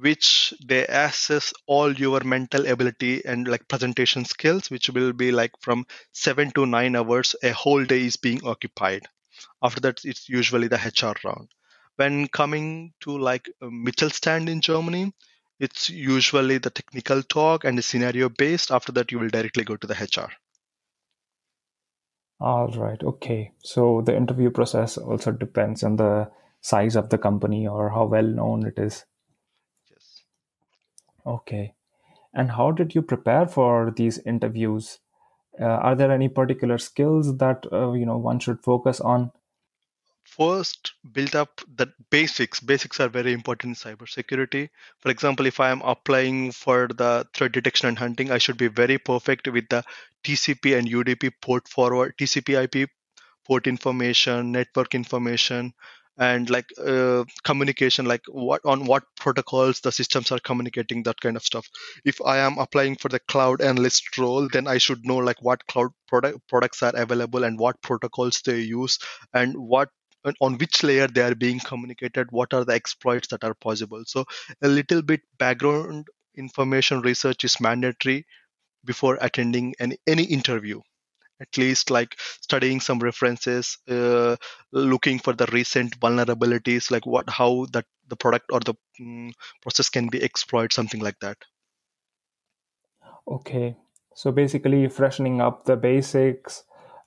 which 0.00 0.54
they 0.64 0.86
assess 0.86 1.52
all 1.66 1.92
your 1.92 2.20
mental 2.20 2.66
ability 2.66 3.24
and 3.24 3.48
like 3.48 3.66
presentation 3.68 4.24
skills 4.24 4.70
which 4.70 4.90
will 4.90 5.12
be 5.12 5.32
like 5.32 5.52
from 5.60 5.86
7 6.12 6.50
to 6.52 6.66
9 6.66 6.96
hours 6.96 7.34
a 7.42 7.50
whole 7.50 7.84
day 7.84 8.04
is 8.06 8.16
being 8.16 8.44
occupied. 8.44 9.06
After 9.62 9.80
that 9.80 10.04
it's 10.04 10.28
usually 10.28 10.68
the 10.68 10.76
hr 10.78 11.26
round. 11.26 11.48
When 11.96 12.28
coming 12.28 12.92
to 13.00 13.18
like 13.18 13.50
uh, 13.60 13.66
mittelstand 13.66 14.48
in 14.48 14.60
germany 14.60 15.12
it's 15.58 15.90
usually 15.90 16.58
the 16.58 16.70
technical 16.70 17.22
talk 17.22 17.64
and 17.64 17.76
the 17.76 17.82
scenario 17.82 18.28
based. 18.28 18.70
After 18.70 18.92
that 18.92 19.10
you 19.10 19.18
will 19.18 19.28
directly 19.28 19.64
go 19.64 19.76
to 19.76 19.86
the 19.86 19.94
hr 19.94 20.30
all 22.40 22.68
right 22.68 23.02
okay. 23.02 23.52
So 23.64 24.00
the 24.02 24.16
interview 24.16 24.50
process 24.50 24.96
also 24.96 25.32
depends 25.32 25.82
on 25.82 25.96
the 25.96 26.30
size 26.60 26.94
of 26.94 27.08
the 27.08 27.18
company 27.18 27.66
or 27.66 27.90
how 27.90 28.04
well 28.06 28.26
known 28.26 28.64
it 28.66 28.78
is 28.78 29.04
Okay. 31.28 31.74
And 32.32 32.50
how 32.50 32.70
did 32.70 32.94
you 32.94 33.02
prepare 33.02 33.46
for 33.46 33.92
these 33.94 34.18
interviews? 34.18 34.98
Uh, 35.60 35.64
are 35.64 35.94
there 35.94 36.10
any 36.10 36.28
particular 36.28 36.78
skills 36.78 37.36
that 37.38 37.66
uh, 37.72 37.92
you 37.92 38.06
know 38.06 38.16
one 38.16 38.38
should 38.38 38.62
focus 38.62 39.00
on? 39.00 39.30
First, 40.24 40.92
build 41.12 41.34
up 41.34 41.60
the 41.74 41.88
basics. 42.10 42.60
Basics 42.60 43.00
are 43.00 43.08
very 43.08 43.32
important 43.32 43.76
in 43.76 43.96
cybersecurity. 43.96 44.68
For 45.00 45.10
example, 45.10 45.46
if 45.46 45.58
I 45.58 45.70
am 45.70 45.80
applying 45.82 46.52
for 46.52 46.86
the 46.88 47.26
threat 47.34 47.52
detection 47.52 47.88
and 47.88 47.98
hunting, 47.98 48.30
I 48.30 48.38
should 48.38 48.58
be 48.58 48.68
very 48.68 48.98
perfect 48.98 49.48
with 49.48 49.68
the 49.68 49.84
TCP 50.24 50.78
and 50.78 50.88
UDP 50.88 51.32
port 51.42 51.66
forward, 51.66 52.14
TCP/IP 52.18 52.88
port 53.46 53.66
information, 53.66 54.52
network 54.52 54.94
information, 54.94 55.72
and 56.18 56.50
like 56.50 56.66
uh, 56.84 57.24
communication 57.44 58.04
like 58.06 58.22
what 58.28 58.60
on 58.64 58.84
what 58.84 59.04
protocols 59.20 59.80
the 59.80 59.92
systems 59.92 60.32
are 60.32 60.40
communicating 60.40 61.02
that 61.04 61.20
kind 61.20 61.36
of 61.36 61.44
stuff. 61.44 61.68
If 62.04 62.20
i 62.22 62.38
am 62.38 62.58
applying 62.58 62.96
for 62.96 63.08
the 63.08 63.20
cloud 63.20 63.60
analyst 63.60 64.18
role 64.18 64.48
then 64.52 64.66
i 64.66 64.78
should 64.78 65.04
know 65.06 65.16
like 65.18 65.40
what 65.42 65.66
cloud 65.66 65.90
product 66.08 66.38
products 66.48 66.82
are 66.82 66.92
available 66.96 67.44
and 67.44 67.58
what 67.58 67.80
protocols 67.82 68.42
they 68.44 68.60
use 68.60 68.98
and 69.32 69.54
what 69.56 69.88
on 70.40 70.58
which 70.58 70.82
layer 70.82 71.06
they 71.06 71.22
are 71.22 71.34
being 71.34 71.60
communicated 71.60 72.26
what 72.30 72.52
are 72.52 72.64
the 72.64 72.74
exploits 72.74 73.28
that 73.28 73.44
are 73.44 73.54
possible. 73.54 74.02
So 74.06 74.24
a 74.62 74.68
little 74.68 75.02
bit 75.02 75.20
background 75.38 76.06
information 76.36 77.00
research 77.00 77.44
is 77.44 77.60
mandatory 77.60 78.26
before 78.84 79.18
attending 79.20 79.74
any, 79.80 79.98
any 80.06 80.24
interview 80.24 80.80
at 81.40 81.56
least 81.56 81.90
like 81.90 82.16
studying 82.18 82.80
some 82.80 82.98
references 82.98 83.78
uh, 83.88 84.36
looking 84.72 85.18
for 85.18 85.32
the 85.32 85.46
recent 85.52 85.98
vulnerabilities 86.00 86.90
like 86.90 87.06
what 87.06 87.28
how 87.28 87.66
that 87.72 87.84
the 88.08 88.16
product 88.16 88.46
or 88.52 88.60
the 88.60 88.74
um, 89.00 89.32
process 89.62 89.88
can 89.88 90.08
be 90.08 90.22
exploited 90.22 90.72
something 90.72 91.00
like 91.00 91.18
that. 91.20 91.36
Okay. 93.26 93.76
So 94.14 94.32
basically 94.32 94.88
freshening 94.88 95.40
up 95.40 95.64
the 95.64 95.76
basics 95.76 96.64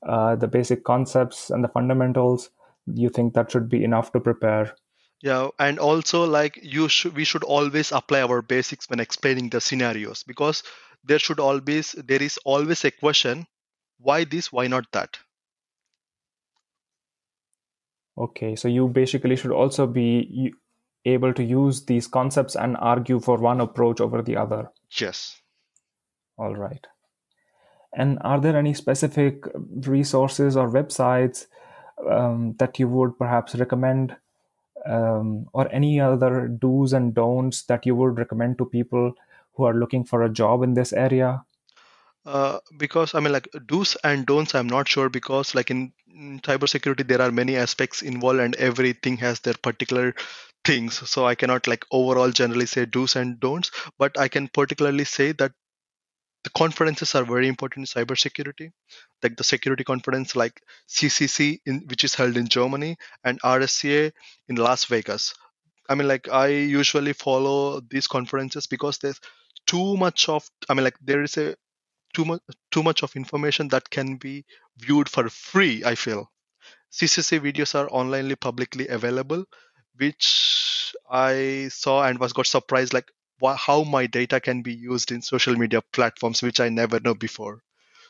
uh, 0.08 0.36
the 0.36 0.48
basic 0.48 0.84
concepts 0.84 1.50
and 1.50 1.64
the 1.64 1.68
fundamentals 1.68 2.50
you 2.92 3.10
think 3.10 3.34
that 3.34 3.52
should 3.52 3.70
be 3.70 3.84
enough 3.84 4.12
to 4.12 4.20
prepare? 4.20 4.76
Yeah 5.22 5.50
and 5.60 5.78
also 5.78 6.26
like 6.26 6.60
you 6.64 6.90
should 6.90 7.16
we 7.16 7.26
should 7.26 7.44
always 7.44 7.92
apply 7.92 8.22
our 8.22 8.42
basics 8.42 8.90
when 8.90 9.00
explaining 9.00 9.50
the 9.50 9.62
scenarios 9.62 10.24
because 10.24 10.64
there 11.04 11.20
should 11.20 11.40
always 11.40 11.92
there 11.92 12.22
is 12.22 12.40
always 12.46 12.84
a 12.86 12.92
question 12.92 13.46
why 14.02 14.24
this? 14.24 14.52
Why 14.52 14.68
not 14.68 14.92
that? 14.92 15.20
Okay 18.18 18.56
so 18.56 18.68
you 18.68 18.88
basically 18.88 19.36
should 19.36 19.52
also 19.52 19.88
be 19.88 20.54
able 21.06 21.34
to 21.34 21.44
use 21.44 21.86
these 21.86 22.08
concepts 22.08 22.56
and 22.56 22.78
argue 22.78 23.20
for 23.20 23.38
one 23.38 23.62
approach 23.62 24.00
over 24.00 24.22
the 24.22 24.38
other. 24.38 24.70
Yes. 25.00 25.42
All 26.38 26.56
right. 26.56 26.86
And 27.94 28.20
are 28.22 28.40
there 28.40 28.58
any 28.58 28.74
specific 28.74 29.44
resources 29.88 30.56
or 30.56 30.70
websites 30.70 31.48
um, 32.10 32.56
that 32.58 32.80
you 32.80 32.88
would 32.88 33.18
perhaps 33.18 33.56
recommend 33.56 34.16
um, 34.86 35.48
or 35.54 35.72
any 35.72 36.00
other 36.00 36.48
do's 36.48 36.94
and 36.94 37.14
don'ts 37.14 37.64
that 37.64 37.86
you 37.86 37.96
would 37.96 38.18
recommend 38.18 38.58
to 38.58 38.66
people 38.66 39.14
who 39.54 39.64
are 39.66 39.74
looking 39.74 40.04
for 40.04 40.24
a 40.24 40.30
job 40.30 40.64
in 40.64 40.74
this 40.74 40.94
area 40.94 41.44
uh, 42.26 42.60
because 42.78 43.16
I 43.16 43.20
mean, 43.20 43.32
like 43.34 43.48
do's 43.68 43.98
and 44.04 44.26
don'ts, 44.26 44.54
I'm 44.56 44.68
not 44.68 44.88
sure 44.88 45.10
because, 45.10 45.56
like 45.56 45.72
in 45.72 45.94
in 46.14 46.40
cybersecurity 46.42 47.08
there 47.08 47.22
are 47.22 47.32
many 47.32 47.56
aspects 47.56 48.02
involved 48.02 48.40
and 48.40 48.56
everything 48.56 49.18
has 49.18 49.40
their 49.40 49.56
particular 49.56 50.14
things. 50.66 51.10
So 51.10 51.26
i 51.26 51.36
cannot 51.36 51.68
like 51.68 51.86
overall 51.92 52.32
generally 52.32 52.66
say 52.68 52.86
do's 52.86 53.16
and 53.16 53.40
don'ts 53.40 53.72
but 53.98 54.18
i 54.20 54.28
can 54.28 54.48
particularly 54.48 55.06
say 55.06 55.32
that 55.34 55.52
the 56.44 56.50
conferences 56.52 57.16
are 57.16 57.24
very 57.26 57.48
important 57.48 57.88
in 57.96 58.04
cybersecurity. 58.06 58.72
Like 59.24 59.38
the 59.38 59.44
security 59.44 59.84
conference 59.84 60.36
like 60.36 60.62
ccc 60.90 61.60
in, 61.66 61.86
which 61.88 62.04
is 62.04 62.16
held 62.16 62.38
in 62.38 62.48
germany 62.48 62.98
and 63.24 63.40
rsca 63.42 64.12
in 64.50 64.56
las 64.56 64.86
vegas. 64.86 65.34
I 65.90 65.96
mean 65.96 66.08
like 66.08 66.30
i 66.30 66.48
usually 66.48 67.14
follow 67.14 67.82
these 67.82 68.08
conferences 68.08 68.68
because 68.68 68.98
there's 69.00 69.20
too 69.68 69.98
much 69.98 70.30
of 70.30 70.48
i 70.70 70.74
mean 70.74 70.84
like 70.84 70.98
there 71.02 71.24
is 71.24 71.38
a 71.38 71.56
too 72.14 72.26
much 72.26 72.42
too 72.72 72.84
much 72.84 73.04
of 73.04 73.16
information 73.16 73.68
that 73.70 73.90
can 73.90 74.18
be 74.18 74.46
viewed 74.78 75.10
for 75.10 75.30
free 75.30 75.84
i 75.86 75.96
feel. 75.96 76.32
Ccc 76.92 77.40
videos 77.42 77.76
are 77.76 77.90
onlinely 77.90 78.40
publicly 78.40 78.88
available 78.88 79.46
which 79.98 80.96
i 81.10 81.68
saw 81.72 82.04
and 82.04 82.20
was 82.20 82.34
got 82.34 82.48
surprised 82.48 82.94
like 82.94 83.10
wha- 83.42 83.56
how 83.56 83.84
my 83.84 84.08
data 84.08 84.40
can 84.40 84.62
be 84.62 84.74
used 84.74 85.12
in 85.12 85.22
social 85.22 85.56
media 85.56 85.82
platforms 85.94 86.42
which 86.44 86.60
i 86.60 86.70
never 86.70 87.00
know 87.02 87.16
before. 87.16 87.64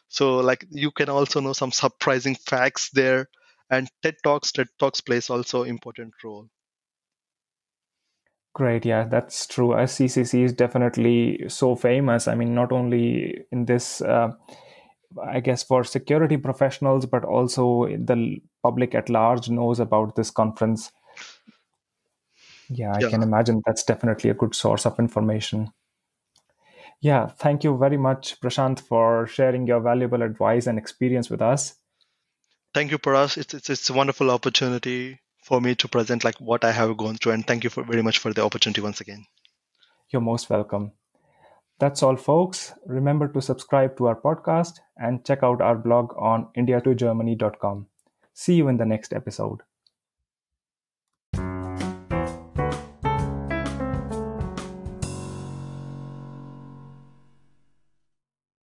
So 0.10 0.38
like 0.40 0.66
you 0.72 0.92
can 0.92 1.10
also 1.10 1.42
know 1.42 1.54
some 1.54 1.72
surprising 1.72 2.36
facts 2.36 2.90
there 2.94 3.30
and 3.70 3.90
ted 4.04 4.18
talks 4.24 4.52
ted 4.54 4.68
talks 4.80 5.02
plays 5.02 5.30
also 5.32 5.64
important 5.64 6.14
role 6.24 6.50
Great, 8.54 8.86
yeah, 8.86 9.06
that's 9.06 9.48
true. 9.48 9.74
SCCC 9.76 10.44
is 10.44 10.54
definitely 10.54 11.48
so 11.48 11.76
famous. 11.76 12.28
I 12.28 12.36
mean, 12.36 12.54
not 12.54 12.72
only 12.72 13.46
in 13.52 13.66
this, 13.66 14.02
uh, 14.02 14.32
I 15.24 15.40
guess, 15.40 15.64
for 15.64 15.84
security 15.84 16.38
professionals, 16.38 17.06
but 17.06 17.24
also 17.24 17.88
the 17.88 18.42
public 18.62 18.94
at 18.96 19.10
large 19.10 19.50
knows 19.50 19.80
about 19.80 20.16
this 20.16 20.32
conference. 20.32 20.92
Yeah, 22.70 22.96
I 22.96 23.04
yeah 23.04 23.10
can 23.10 23.22
imagine 23.22 23.62
that's 23.66 23.84
definitely 23.84 24.30
a 24.30 24.34
good 24.34 24.56
source 24.56 24.86
of 24.86 24.98
information. 25.00 25.72
Yeah, 27.02 27.28
thank 27.28 27.64
you 27.64 27.78
very 27.78 27.98
much, 27.98 28.40
Prashant, 28.40 28.80
for 28.80 29.28
sharing 29.28 29.68
your 29.68 29.82
valuable 29.82 30.22
advice 30.22 30.68
and 30.68 30.78
experience 30.78 31.30
with 31.30 31.42
us. 31.42 31.76
thank 32.74 32.92
you 32.92 32.98
paras 32.98 33.38
it's, 33.38 33.54
it's 33.54 33.70
it's 33.70 33.90
a 33.90 33.94
wonderful 33.94 34.30
opportunity 34.32 35.20
for 35.42 35.62
me 35.62 35.76
to 35.76 35.88
present 35.88 36.24
like 36.24 36.40
what 36.40 36.64
i 36.64 36.72
have 36.72 36.96
gone 36.98 37.18
through 37.18 37.34
and 37.34 37.48
thank 37.48 37.64
you 37.64 37.70
for 37.70 37.84
very 37.84 38.02
much 38.02 38.20
for 38.20 38.34
the 38.34 38.44
opportunity 38.44 38.82
once 38.82 39.02
again 39.02 39.26
You're 40.14 40.22
most 40.22 40.50
welcome. 40.50 40.92
That's 41.80 42.04
all, 42.04 42.16
folks. 42.16 42.74
Remember 42.86 43.28
to 43.30 43.42
subscribe 43.42 43.98
to 43.98 44.08
our 44.08 44.20
podcast 44.26 44.80
and 44.98 45.26
check 45.26 45.44
out 45.44 45.62
our 45.62 45.78
blog 45.86 46.14
on 46.18 46.48
india2germany.com. 46.58 47.88
See 48.34 48.56
you 48.56 48.68
in 48.68 48.78
the 48.78 48.86
next 48.86 49.14
episode. 49.14 49.62